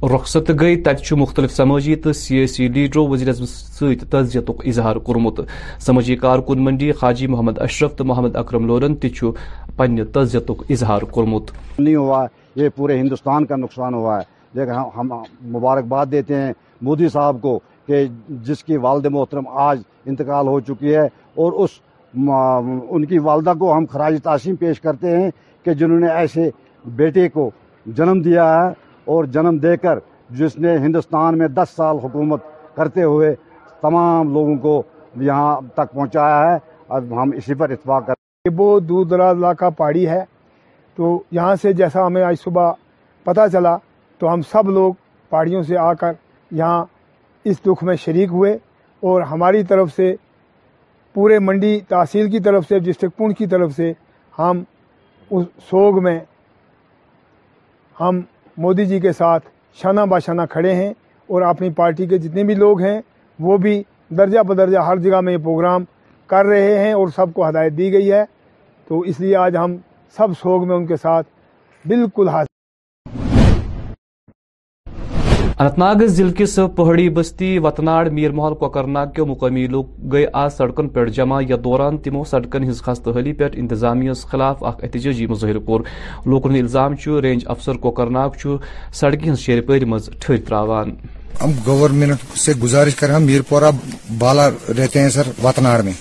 [0.09, 5.41] رخصت گئی تب مختلف سماجی تو سیاسی لیڈرو وزیر ستزیتک اظہار کورمت
[5.87, 11.97] سماجی کارکن منڈی خاجی محمد اشرف تو محمد اکرم لولن تنہیں تززیتک اظہار کورمت نہیں
[11.97, 12.25] ہوا
[12.57, 14.65] یہ پورے ہندوستان کا نقصان ہوا ہے
[14.97, 15.13] ہم
[15.55, 16.53] مبارکباد دیتے ہیں
[16.85, 18.05] مودی صاحب کو کہ
[18.49, 21.05] جس کی والد محترم آج انتقال ہو چکی ہے
[21.45, 21.81] اور اس
[22.95, 25.31] ان کی والدہ کو ہم خراج تاشم پیش کرتے ہیں
[25.65, 26.51] کہ جنہوں نے ایسے
[26.97, 27.51] بیٹے کو
[27.97, 28.69] جنم دیا ہے
[29.13, 29.99] اور جنم دے کر
[30.41, 32.41] جس نے ہندوستان میں دس سال حکومت
[32.77, 33.35] کرتے ہوئے
[33.83, 34.75] تمام لوگوں کو
[35.29, 36.57] یہاں تک پہنچایا ہے
[36.97, 40.23] اب ہم اسی پر اتفاق کرتے ہیں یہ بہت دور دراز علاقہ پہاڑی ہے
[40.97, 42.71] تو یہاں سے جیسا ہمیں آج صبح
[43.33, 43.77] پتہ چلا
[44.19, 44.93] تو ہم سب لوگ
[45.31, 46.13] پہاڑیوں سے آ کر
[46.61, 46.85] یہاں
[47.51, 48.53] اس دکھ میں شریک ہوئے
[49.11, 50.15] اور ہماری طرف سے
[51.15, 53.93] پورے منڈی تحصیل کی طرف سے ڈسٹرکٹ پن کی طرف سے
[54.39, 54.63] ہم
[55.37, 56.19] اس سوگ میں
[58.01, 58.21] ہم
[58.63, 59.45] مودی جی کے ساتھ
[59.83, 60.89] شانہ باشانہ کھڑے ہیں
[61.35, 63.01] اور اپنی پارٹی کے جتنے بھی لوگ ہیں
[63.47, 63.73] وہ بھی
[64.19, 65.85] درجہ بدرجہ ہر جگہ میں یہ پروگرام
[66.33, 68.25] کر رہے ہیں اور سب کو ہدایت دی گئی ہے
[68.89, 69.77] تو اس لیے آج ہم
[70.17, 71.27] سب سوگ میں ان کے ساتھ
[71.89, 72.50] بالکل حاصل
[75.63, 80.51] اننت ناگ ضلع کس پہاڑی بستی وتناڑ میر محل کوکر ناگ مقامی لوگ گئے آج
[80.57, 85.81] سڑکن پہ جمع یا دوران تمو سڑکن ہز ہند پہ پنتظامیہ خلاف احتجاجی مظاہر کور
[86.27, 87.73] لوکن الزام چو رینج افسر
[88.39, 88.57] چو
[89.01, 90.91] سڑکی ہزار مز ٹھر تراوان
[91.43, 93.71] ہم گورنمنٹ سے گزارش کر ہم میر پورا
[94.19, 95.93] بالا رہتے ہیں سر وتناڑ میں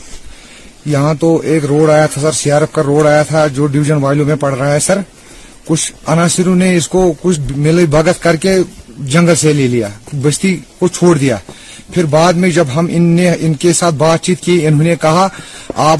[0.94, 4.26] یہاں تو ایک روڈ آیا تھا سر ایف کا روڈ آیا تھا جو ڈویژن والیوں
[4.26, 5.02] میں پڑ رہا ہے سر
[5.68, 8.56] کچھ کچھ نے اس کو بھگت کر کے
[9.08, 9.88] جنگل سے لے لیا
[10.22, 11.36] بستی کو چھوڑ دیا
[11.94, 14.96] پھر بعد میں جب ہم ان نے ان کے ساتھ بات چیت کی انہوں نے
[15.02, 15.28] کہا
[15.92, 16.00] آپ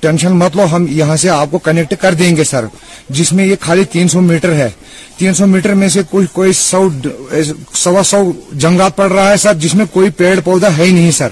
[0.00, 2.64] ٹینشن مت لو ہم یہاں سے آپ کو کنیکٹ کر دیں گے سر
[3.16, 4.68] جس میں یہ خالی تین سو میٹر ہے
[5.18, 6.88] تین سو میٹر میں سے کوئی کوئی سو
[7.84, 11.10] سوا سو جنگ پڑ رہا ہے سر جس میں کوئی پیڑ پودا ہے ہی نہیں
[11.18, 11.28] سر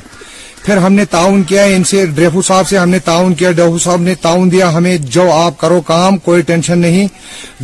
[0.64, 3.78] پھر ہم نے تعاون کیا ان سے ڈریفو صاحب سے ہم نے تعاون کیا ڈریفو
[3.78, 7.08] صاحب نے تعاون دیا ہمیں جو آپ کرو کام کوئی ٹینشن نہیں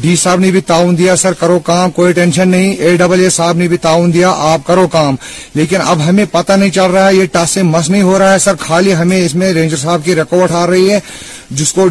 [0.01, 3.31] ڈی صاحب نے بھی تعاون دیا سر کرو کام کوئی ٹینشن نہیں اے ڈبل اے
[3.39, 5.15] صاحب نے بھی تعاون دیا آپ کرو کام
[5.55, 8.39] لیکن اب ہمیں پتہ نہیں چل رہا ہے یہ ٹاسے مس نہیں ہو رہا ہے
[8.49, 10.99] سر خالی ہمیں اس میں رینجر صاحب کی رکاوٹ آ رہی ہے
[11.59, 11.85] جس کو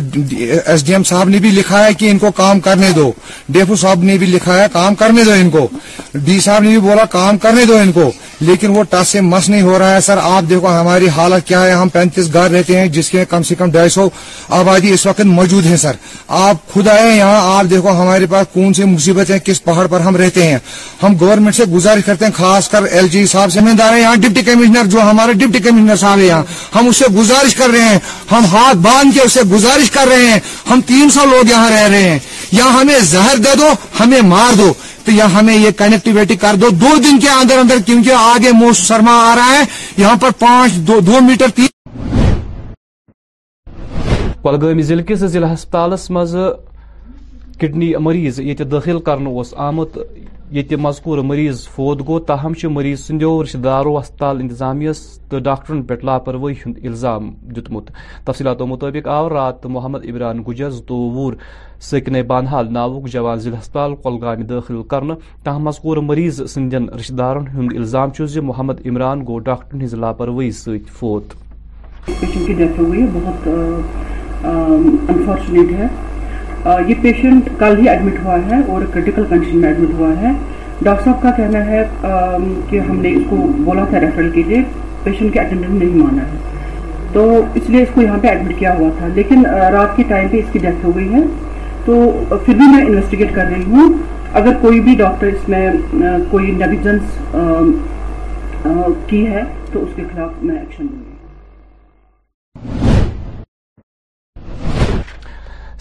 [0.66, 3.12] ایس ڈی ایم صاحب نے بھی لکھا ہے کہ ان کو کام کرنے دو
[3.56, 5.68] ڈیفو صاحب نے بھی لکھا ہے کام کرنے دو ان کو
[6.26, 8.10] ڈی صاحب نے بھی بولا کام کرنے دو ان کو
[8.48, 11.64] لیکن وہ ٹس سے مس نہیں ہو رہا ہے سر آپ دیکھو ہماری حالت کیا
[11.64, 14.08] ہے ہم پینتیس گھر رہتے ہیں جس کے کم سے کم ڈھائی سو
[14.60, 15.96] آبادی اس وقت موجود ہے سر
[16.44, 20.16] آپ خود آئے یہاں آپ دیکھو ہمارے پاس کون سی مصیبتیں کس پہاڑ پر ہم
[20.24, 20.58] رہتے ہیں
[21.04, 24.86] ہم گورنمنٹ سے گزارش کرتے ہیں خاص کر ایل جی صاحب ہیں یہاں ڈپٹی کمشنر
[24.92, 26.44] جو ہمارے ڈپٹی کمشنر صاحب ہیں یہاں
[26.76, 28.00] ہم اسے گزارش کر رہے ہیں
[28.32, 31.88] ہم ہاتھ باندھ کے اسے گزارش کر رہے ہیں ہم تین سو لوگ یہاں رہ
[31.92, 32.20] رہے ہیں
[32.58, 34.72] یا ہمیں زہر دے دو ہمیں مار دو
[35.06, 38.78] تو یا ہمیں یہ کنیکٹیویٹی کر دو دو دن کے اندر اندر کیونکہ آگے موس
[38.88, 39.64] سرما آ رہا ہے
[39.98, 41.68] یہاں پر پانچ دو دو میٹر تین
[44.44, 46.36] کلگام ضلع کے ضلع ہسپتال مز
[47.60, 49.30] کڈنی مریض یہ داخل کرنا
[50.52, 54.42] یہ مذکور مریض فوت گو تاہم سے مریض رشتہ دارو ہسپتال
[55.30, 61.30] تو ڈاکٹرن لاپرواہی ہند الزام دفصیلات مطابق آو رات محمد عمران گجر زو
[61.90, 64.82] سکن بانحال ناوک جوان ضلع ہسپتال گولگانہ داخل
[65.44, 71.34] تاہم مذکور مریض سندین رشتہ دارن الزام زی محمد عمران گو ڈاکٹرن لاپرواہی ست فوت
[76.66, 80.30] یہ پیشنٹ کل ہی ایڈمٹ ہوا ہے اور کریٹیکل کنڈیشن میں ایڈمٹ ہوا ہے
[80.84, 81.84] ڈاکٹر صاحب کا کہنا ہے
[82.70, 84.62] کہ ہم نے اس کو بولا تھا ریفرل کے لیے
[85.04, 86.38] پیشنٹ کے اٹینڈنٹ نہیں مانا ہے
[87.14, 89.46] تو اس لیے اس کو یہاں پہ ایڈمٹ کیا ہوا تھا لیکن
[89.76, 91.22] رات کے ٹائم پہ اس کی ڈیتھ ہو گئی ہے
[91.86, 93.94] تو پھر بھی میں انویسٹیگیٹ کر رہی ہوں
[94.42, 95.68] اگر کوئی بھی ڈاکٹر اس میں
[96.32, 97.36] کوئی نیگلیجنس
[99.08, 99.44] کی ہے
[99.74, 101.09] تو اس کے خلاف میں ایکشن لوں گی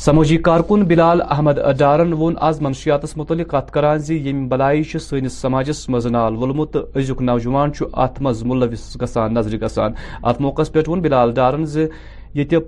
[0.08, 2.12] سماجی کارکن بلال احمد ڈارن
[2.48, 7.70] آز منشیات متعلق کران یم بلائی کی سنس سماجس مز نال وولمت تو از نوجوان
[8.04, 9.92] اتھ مز ملوث گسان نظر گسان
[10.30, 11.86] ات موقع پہ بلال ڈارن زی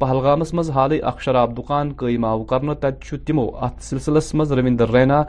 [0.00, 2.88] پہلگامس مز حال اخ شراب دکان قیم آو کر
[3.26, 5.22] تمو ات سلسلس مز رویندر رینا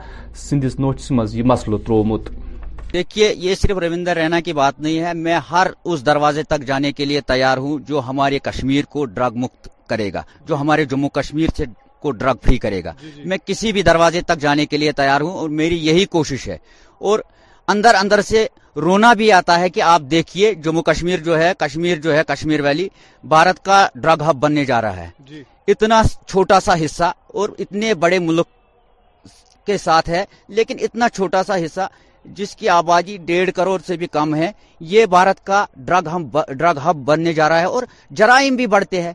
[0.48, 2.28] سندس نوٹس من مسل ترومت
[3.16, 7.04] یہ صرف رویندر رینا کی بات نہیں ہے میں ہر اس دروازے تک جانے کے
[7.04, 11.48] لیے تیار ہوں جو ہمارے کشمیر کو ڈرگ مکت کرے گا جو ہمارے جموں کشمیر
[11.56, 11.64] سے
[12.02, 14.92] کو ڈرگ فری کرے گا جی، جی۔ میں کسی بھی دروازے تک جانے کے لیے
[15.00, 16.56] تیار ہوں اور میری یہی کوشش ہے
[17.08, 17.16] اور
[17.72, 18.40] اندر اندر سے
[18.84, 22.60] رونا بھی آتا ہے کہ آپ دیکھیے جموں کشمیر جو ہے کشمیر جو ہے کشمیر
[22.66, 22.88] ویلی
[23.32, 27.88] بھارت کا ڈرگ ہب بننے جا رہا ہے جی۔ اتنا چھوٹا سا حصہ اور اتنے
[28.02, 28.48] بڑے ملک
[29.66, 30.24] کے ساتھ ہے
[30.56, 31.84] لیکن اتنا چھوٹا سا حصہ
[32.36, 34.50] جس کی آبادی ڈیڑھ کروڑ سے بھی کم ہے
[34.90, 36.26] یہ بھارت کا ڈرگ ہم
[36.58, 39.12] ڈرگ ہب بننے جا رہا ہے اور جرائم بھی بڑھتے ہیں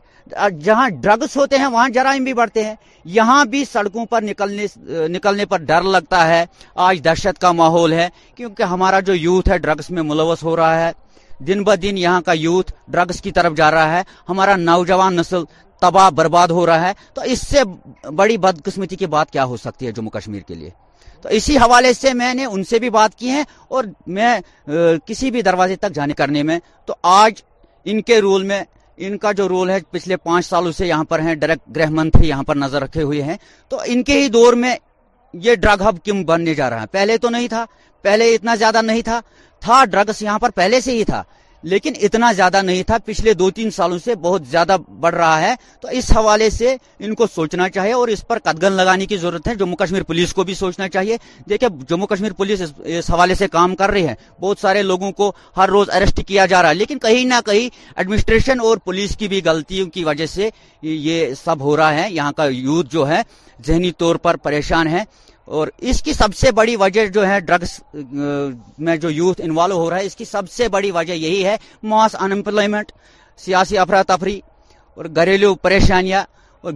[0.64, 2.74] جہاں ڈرگس ہوتے ہیں وہاں جرائم بھی بڑھتے ہیں
[3.14, 4.66] یہاں بھی سڑکوں پر نکلنے
[5.10, 6.44] نکلنے پر ڈر لگتا ہے
[6.88, 10.80] آج دہشت کا ماحول ہے کیونکہ ہمارا جو یوتھ ہے ڈرگس میں ملوث ہو رہا
[10.84, 10.90] ہے
[11.46, 15.42] دن بہ دن یہاں کا یوتھ ڈرگس کی طرف جا رہا ہے ہمارا نوجوان نسل
[15.80, 17.62] تباہ برباد ہو رہا ہے تو اس سے
[18.16, 20.70] بڑی بدقسمتی کی بات کیا ہو سکتی ہے جموں کشمیر کے لیے
[21.22, 23.42] تو اسی حوالے سے میں نے ان سے بھی بات کی ہے
[23.74, 23.84] اور
[24.16, 24.34] میں
[25.08, 26.92] کسی بھی دروازے تک جانے کرنے میں تو
[27.22, 27.32] آج
[27.90, 28.62] ان کے رول میں
[29.06, 32.28] ان کا جو رول ہے پچھلے پانچ سال اسے یہاں پر ہیں ڈائریکٹ گرہ منتری
[32.28, 33.36] یہاں پر نظر رکھے ہوئے ہیں
[33.70, 34.74] تو ان کے ہی دور میں
[35.46, 37.64] یہ ڈرگ ہب کیوں بننے جا رہا ہے پہلے تو نہیں تھا
[38.02, 39.20] پہلے اتنا زیادہ نہیں تھا
[39.66, 41.22] تھا ڈرگس یہاں پر پہلے سے ہی تھا
[41.70, 45.54] لیکن اتنا زیادہ نہیں تھا پچھلے دو تین سالوں سے بہت زیادہ بڑھ رہا ہے
[45.80, 49.48] تو اس حوالے سے ان کو سوچنا چاہیے اور اس پر قدگن لگانے کی ضرورت
[49.48, 51.16] ہے جموں کشمیر پولیس کو بھی سوچنا چاہیے
[51.48, 55.32] دیکھیں جموں کشمیر پولیس اس حوالے سے کام کر رہی ہے بہت سارے لوگوں کو
[55.56, 59.28] ہر روز اریسٹ کیا جا رہا ہے لیکن کہیں نہ کہیں ایڈمنسٹریشن اور پولیس کی
[59.28, 60.48] بھی غلطیوں کی وجہ سے
[60.82, 63.20] یہ سب ہو رہا ہے یہاں کا یوتھ جو ہے
[63.66, 65.02] ذہنی طور پر پریشان ہے
[65.56, 67.70] اور اس کی سب سے بڑی وجہ جو ہے ڈرگس
[68.86, 71.56] میں جو یوتھ انوالو ہو رہا ہے اس کی سب سے بڑی وجہ یہی ہے
[71.92, 72.92] ماس انمپلائمنٹ
[73.44, 74.38] سیاسی افراتفری
[74.96, 76.22] اور گھریلو پریشانیاں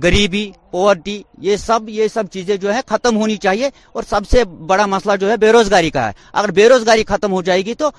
[0.02, 4.44] غریبی پاورٹی یہ سب یہ سب چیزیں جو ہے ختم ہونی چاہیے اور سب سے
[4.70, 7.74] بڑا مسئلہ جو ہے بے روزگاری کا ہے اگر بے روزگاری ختم ہو جائے گی
[7.82, 7.90] تو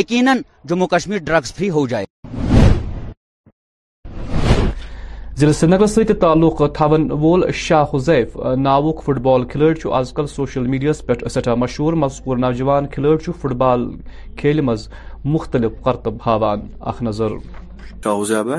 [0.00, 2.04] یقیناً جموں کشمیر ڈرگس فری ہو جائے
[5.38, 9.42] ضلع سری نگر تعلق تھون وول شاہ حزیف ناوک فٹ بال
[9.98, 10.92] آز کل سوشل میڈیا
[11.30, 13.84] سٹھا مشہور مذکور نوجوان کھلڑ فٹ بال
[14.38, 14.88] کھیل مز
[15.24, 17.36] مختلف کرتب ہاوان اخ نظر
[18.04, 18.58] شاہ ہے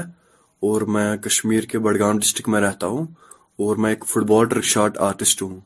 [0.69, 3.05] اور میں کشمیر کے بڑگام ڈسٹرک میں رہتا ہوں
[3.65, 5.59] اور میں ایک football trick shot artist ہوں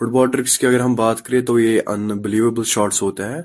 [0.00, 3.40] فٹ بال ٹرکس کی اگر ہم بات کریں تو یہ انبلیویبل شاٹس ہوتے ہیں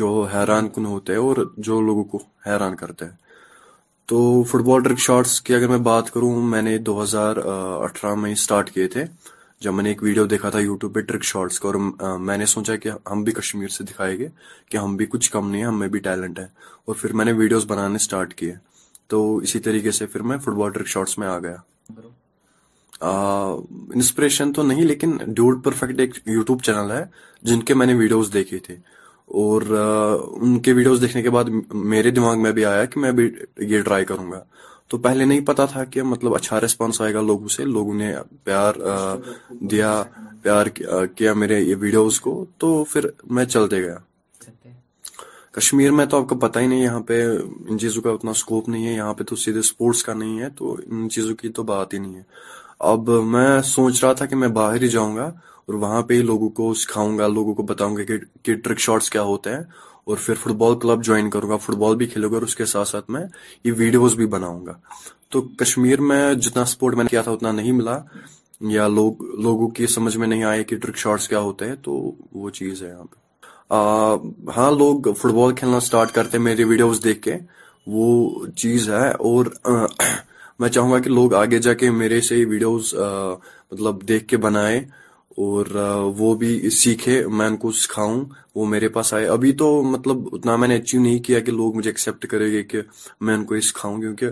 [0.00, 3.18] جو حیران کن ہوتے ہیں اور جو لوگوں کو حیران کرتے ہیں
[4.10, 8.14] تو فٹ بال ٹرک شارٹس کی اگر میں بات کروں میں نے دو ہزار اٹھارہ
[8.22, 9.04] میں اسٹارٹ کیے تھے
[9.62, 11.74] جب میں نے ایک ویڈیو دیکھا تھا یوٹیوب پہ ٹرک شارٹس کا اور
[12.28, 14.28] میں نے سوچا کہ ہم بھی کشمیر سے دکھائے گے
[14.70, 16.46] کہ ہم بھی کچھ کم نہیں ہے ہم میں بھی ٹیلنٹ ہے
[16.86, 18.54] اور پھر میں نے ویڈیوز بنانے اسٹارٹ کیے
[19.10, 22.04] تو اسی طریقے سے پھر میں فٹ بال ٹرک شارٹس میں آ گیا
[23.94, 27.02] انسپریشن تو نہیں لیکن ڈیوڈ پرفیکٹ ایک یوٹیوب چینل ہے
[27.50, 28.76] جن کے میں نے ویڈیوز دیکھے تھے
[29.38, 31.48] اور ان کے ویڈیوز دیکھنے کے بعد
[31.92, 33.28] میرے دماغ میں بھی آیا کہ میں بھی
[33.70, 34.42] یہ ٹرائی کروں گا
[34.90, 38.12] تو پہلے نہیں پتا تھا کہ مطلب اچھا ریسپانس آئے گا لوگوں سے لوگوں نے
[38.44, 38.74] پیار
[39.70, 39.92] دیا
[40.42, 40.66] پیار
[41.14, 43.06] کیا میرے یہ ویڈیوز کو تو پھر
[43.38, 43.96] میں چلتے گیا
[45.58, 48.68] کشمیر میں تو آپ کو پتا ہی نہیں یہاں پہ ان چیزوں کا اتنا سکوپ
[48.68, 51.62] نہیں ہے یہاں پہ تو سیدھے سپورٹس کا نہیں ہے تو ان چیزوں کی تو
[51.72, 52.22] بات ہی نہیں ہے
[52.88, 56.22] اب میں سوچ رہا تھا کہ میں باہر ہی جاؤں گا اور وہاں پہ ہی
[56.28, 58.02] لوگوں کو سکھاؤں گا لوگوں کو بتاؤں گا
[58.42, 59.62] کہ ٹرک شارٹس کیا ہوتے ہیں
[60.10, 62.88] اور پھر فٹبال کلب جوائن کروں گا فٹبال بھی کھیلوں گا اور اس کے ساتھ
[62.88, 63.20] ساتھ میں
[63.64, 64.72] یہ ویڈیوز بھی بناؤں گا
[65.32, 67.98] تو کشمیر میں جتنا سپورٹ میں نے کیا تھا اتنا نہیں ملا
[68.70, 72.00] یا لوگ لوگوں کی سمجھ میں نہیں آئے کہ ٹرک شارٹس کیا ہوتے ہیں تو
[72.32, 77.20] وہ چیز ہے یہاں پہ ہاں لوگ فٹ بال کھیلنا سٹارٹ کرتے میری ویڈیوز دیکھ
[77.22, 77.36] کے
[77.92, 79.46] وہ چیز ہے اور
[80.60, 84.76] میں چاہوں گا کہ لوگ آگے جا کے میرے سے ویڈیوز مطلب دیکھ کے بنائے
[85.44, 85.66] اور
[86.16, 88.20] وہ بھی سیکھے میں ان کو سکھاؤں
[88.54, 91.76] وہ میرے پاس آئے ابھی تو مطلب اتنا میں نے اچیو نہیں کیا کہ لوگ
[91.76, 92.80] مجھے ایکسیپٹ کریں گے کہ
[93.26, 94.26] میں ان کو یہ سکھاؤں کیونکہ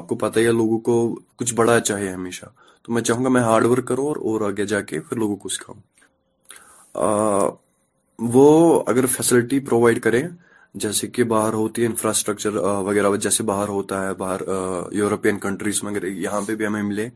[0.00, 0.96] آپ کو پتا ہی ہے لوگوں کو
[1.38, 2.44] کچھ بڑا چاہے ہمیشہ
[2.84, 5.48] تو میں چاہوں گا میں ہارڈ ورک کروں اور آگے جا کے پھر لوگوں کو
[5.58, 7.50] سکھاؤں
[8.34, 8.46] وہ
[8.94, 10.22] اگر فیسلٹی پرووائڈ کریں
[10.82, 14.40] جیسے کہ باہر ہوتی ہے انفراسٹرکچر وغیرہ جیسے باہر ہوتا ہے باہر
[14.94, 17.08] یورپین کنٹریز میں یہاں پہ بھی ہمیں ملے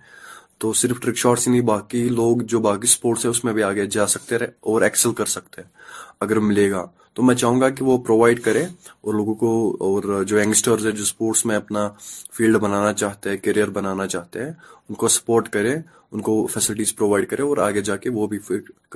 [0.61, 3.63] تو صرف ٹرک شاٹس ہی نہیں باقی لوگ جو باقی سپورٹس ہیں اس میں بھی
[3.63, 5.69] آگے جا سکتے رہے اور ایکسل کر سکتے ہیں
[6.27, 6.85] اگر ملے گا
[7.15, 9.53] تو میں چاہوں گا کہ وہ پرووائڈ کرے اور لوگوں کو
[9.91, 11.89] اور جو ینگسٹرز ہیں جو سپورٹس میں اپنا
[12.39, 14.51] فیلڈ بنانا چاہتے ہیں کیریئر بنانا چاہتے ہیں
[14.89, 18.39] ان کو سپورٹ کرے ان کو فیسلٹیز پرووائڈ کرے اور آگے جا کے وہ بھی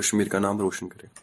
[0.01, 1.23] کشمیر کا نام روشن کرے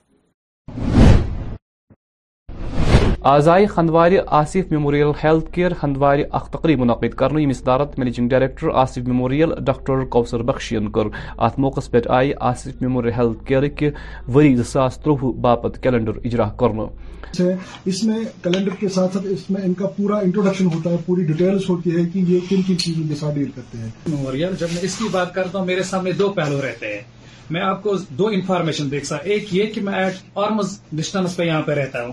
[3.29, 9.07] آزائی ہندوار آصف میموریل ہیلتھ کیئر اخ تقریب منعقد کرنے اس صدارت managing director Asif
[9.07, 10.87] memorial doctor Kausar بخشین
[11.61, 13.89] موقع پہ آئی آصف میموریل ہیلتھ کیئر کے
[14.35, 16.83] وری زاس تروہ باپ کیلنڈر اجرا کرنا
[17.29, 17.45] اچھا،
[17.91, 21.23] اس میں کیلنڈر کے ساتھ ساتھ اس میں ان کا پورا انٹروڈکشن ہوتا ہے پوری
[21.25, 24.73] ڈیٹیلز ہوتی ہے کہ یہ کن کن چیزوں کے ساتھ ڈیل کرتے ہیں میموریل جب
[24.73, 27.01] میں اس کی بات کرتا ہوں میرے سامنے دو پہلو رہتے ہیں
[27.53, 31.43] میں آپ کو دو انفارمیشن دیکھ سا ایک یہ کہ میں ایٹ آرمز ڈسٹینس پہ
[31.43, 32.11] یہاں پہ رہتا ہوں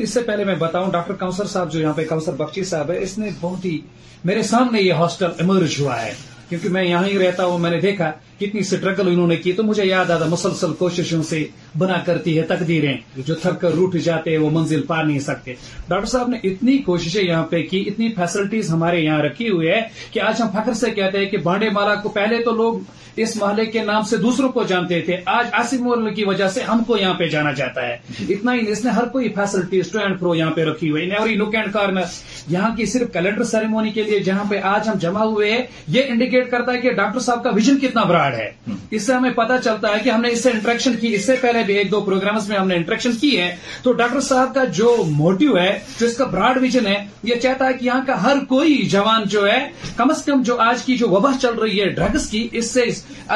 [0.00, 2.98] اس سے پہلے میں بتاؤں ڈاکٹر کاؤنسر صاحب جو یہاں پہ کاؤنسر بخشی صاحب ہے
[3.02, 3.78] اس نے بہت ہی
[4.24, 6.12] میرے سامنے یہ ہاسٹل ایمرج ہوا ہے
[6.48, 9.62] کیونکہ میں یہاں ہی رہتا ہوں میں نے دیکھا کتنی اسٹرگل انہوں نے کی تو
[9.62, 11.44] مجھے یاد آتا مسلسل کوششوں سے
[11.78, 12.94] بنا کرتی ہے تقدیریں
[13.26, 15.54] جو تھک کر روٹ جاتے ہیں وہ منزل پا نہیں سکتے
[15.88, 19.80] ڈاکٹر صاحب نے اتنی کوششیں یہاں پہ کی اتنی فیسلٹیز ہمارے یہاں رکھی ہوئی ہے
[20.12, 22.80] کہ آج ہم فخر سے کہتے ہیں کہ بانڈے مالا کو پہلے تو لوگ
[23.22, 26.60] اس محلے کے نام سے دوسروں کو جانتے تھے آج آصف مول کی وجہ سے
[26.68, 27.96] ہم کو یہاں پہ جانا جاتا ہے
[28.34, 31.04] اتنا ہی اس نے ہر کوئی فیسلٹیز ٹو اینڈ فرو یہاں پہ رکھی ہوئی
[31.40, 32.14] لک اینڈ کارنر
[32.52, 35.60] یہاں کی صرف کیلنڈر سیریمونی کے لیے جہاں پہ آج ہم جمع ہوئے ہیں
[35.96, 38.50] یہ انڈیکیٹ کرتا ہے کہ ڈاکٹر صاحب کا ویژن کتنا براڈ ہے
[38.90, 41.36] اس سے ہمیں پتا چلتا ہے کہ ہم نے اس سے انٹریکشن کی اس سے
[41.40, 44.64] پہلے بھی ایک دو پروگرامز میں ہم نے انٹریکشن کی ہے تو ڈاکٹر صاحب کا
[44.78, 46.96] جو موٹیو ہے جو اس کا براڈ ویژن ہے
[47.30, 49.58] یہ چاہتا ہے کہ یہاں کا ہر کوئی جوان جو ہے
[49.96, 52.84] کم از کم جو آج کی جو وبا چل رہی ہے ڈرگس کی اس سے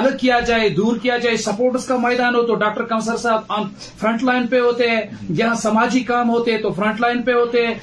[0.00, 3.52] الگ کیا جائے دور کیا جائے سپورٹس کا میدان ہو تو ڈاکٹر کمسر صاحب
[4.00, 5.00] فرنٹ لائن پہ ہوتے ہیں
[5.36, 7.74] یہاں سماجی کام ہوتے ہیں تو فرنٹ لائن پہ ہوتے ہیں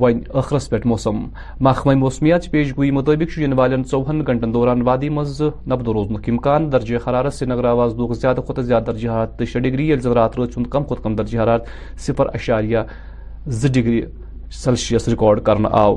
[0.00, 1.22] ون ٲخرس پہ موسم
[1.66, 5.40] محکمہ موسمیات پیش گوئی مطابق ین والن ژوہن گنٹن دوران وادی مز
[5.70, 9.58] نبد روزنک امکان درجہ حرارت سری نگر آواز لوگ زیادہ کھت زیادہ درجہ حرارت تشہ
[9.66, 11.64] ڈگری یل زن رات رات ہند کم کھت کم درجہ حرارت
[12.06, 12.78] صفر اشاریہ
[13.60, 14.00] زٕ ڈگری
[14.64, 15.96] سیلشیس رِکاڈ کرنہٕ آو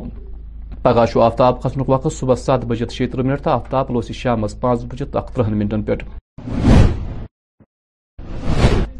[0.83, 4.59] پگہ چھُ آفتاب کھسنُک وقت صبح سَتھ بجہِ شیٚیہِ تٕرٛہ منٹ تہٕ آفتاب لوس شامس
[4.59, 6.03] پانٛژھ بجہِ اکھ ترٕہن منٹن پٮ۪ٹھ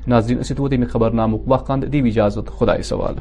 [0.09, 3.15] ناظرین أسۍ ووت ییٚمہِ خبر نامُک وقت اند دِو اِجازت خۄدایہِ سوال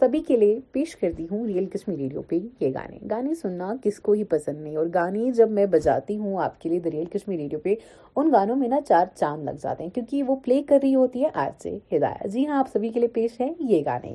[0.00, 3.98] سبھی کے لیے پیش کرتی ہوں ریئل کشمیری ریڈیو پہ یہ گانے گانے سننا کس
[4.00, 7.04] کو ہی پسند نہیں اور گانے جب میں بجاتی ہوں آپ کے لیے دا ریئل
[7.16, 7.74] کشمیری ریڈیو پہ
[8.16, 11.22] ان گانوں میں نا چار چاند لگ جاتے ہیں کیونکہ وہ پلے کر رہی ہوتی
[11.24, 14.14] ہے آج سے ہدایات جی ہاں آپ سبھی کے لیے پیش ہے یہ گانے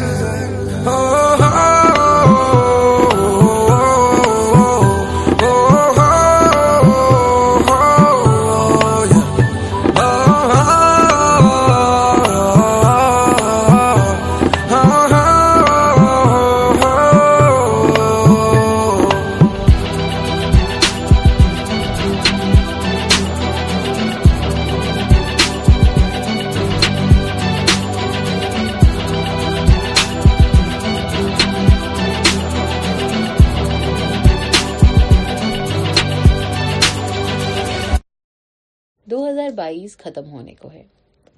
[39.51, 40.83] ہزار بائیس ختم ہونے کو ہے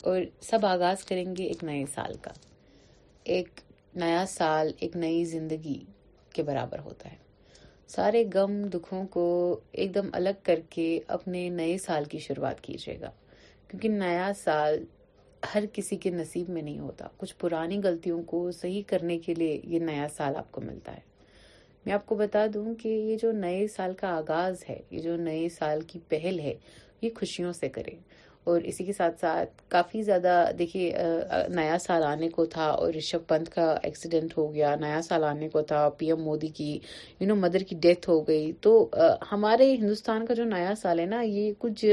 [0.08, 2.30] اور سب آغاز کریں گے ایک نئے سال کا
[3.34, 3.60] ایک
[4.02, 7.16] نیا سال ایک نئی زندگی کے کے برابر ہوتا ہے
[7.94, 8.22] سارے
[8.74, 9.24] دکھوں کو
[9.80, 10.58] ایک دم الگ کر
[11.16, 13.10] اپنے نئے سال کی شروعات کیجیے گا
[13.68, 14.82] کیونکہ نیا سال
[15.54, 19.58] ہر کسی کے نصیب میں نہیں ہوتا کچھ پرانی غلطیوں کو صحیح کرنے کے لیے
[19.74, 21.10] یہ نیا سال آپ کو ملتا ہے
[21.86, 25.16] میں آپ کو بتا دوں کہ یہ جو نئے سال کا آغاز ہے یہ جو
[25.28, 26.54] نئے سال کی پہل ہے
[27.10, 27.96] خوشیوں سے کریں
[28.44, 30.90] اور اسی کے ساتھ ساتھ کافی زیادہ دیکھیے
[31.56, 35.48] نیا سال آنے کو تھا اور رشب پنت کا ایکسیڈنٹ ہو گیا نیا سال آنے
[35.48, 36.72] کو تھا پی ایم مودی کی
[37.20, 38.72] یو نو مدر کی ڈیتھ ہو گئی تو
[39.32, 41.84] ہمارے ہندوستان کا جو نیا سال ہے نا یہ کچھ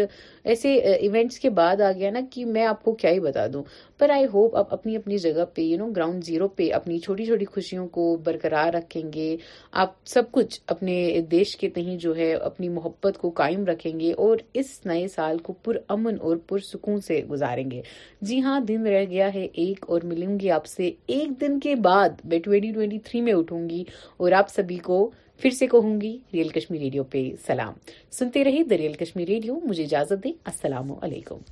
[0.52, 3.64] ایسے ایونٹس کے بعد آ گیا نا کہ میں آپ کو کیا ہی بتا دوں
[4.00, 7.26] پر آئی ہوپ آپ اپنی اپنی جگہ پہ یو نو گراؤنڈ زیرو پہ اپنی چھوٹی
[7.26, 9.36] چھوٹی خوشیوں کو برقرار رکھیں گے
[9.84, 10.96] آپ سب کچھ اپنے
[11.32, 15.38] دیش کے تہیں جو ہے اپنی محبت کو قائم رکھیں گے اور اس نئے سال
[15.50, 17.82] کو پر امن اور پرسکون سے گزاریں گے
[18.28, 21.76] جی ہاں دن رہ گیا ہے ایک اور ملوں گی آپ سے ایک دن کے
[21.90, 23.84] بعد میں ٹوئنٹی ٹوئنٹی تھری میں اٹھوں گی
[24.18, 25.10] اور آپ سبھی کو
[25.42, 27.74] پھر سے کہوں گی ریئل کشمیر ریڈیو پہ سلام
[28.18, 31.50] سنتے رہے دا ریئل کشمیر ریڈیو مجھے اجازت دیں السلام علیکم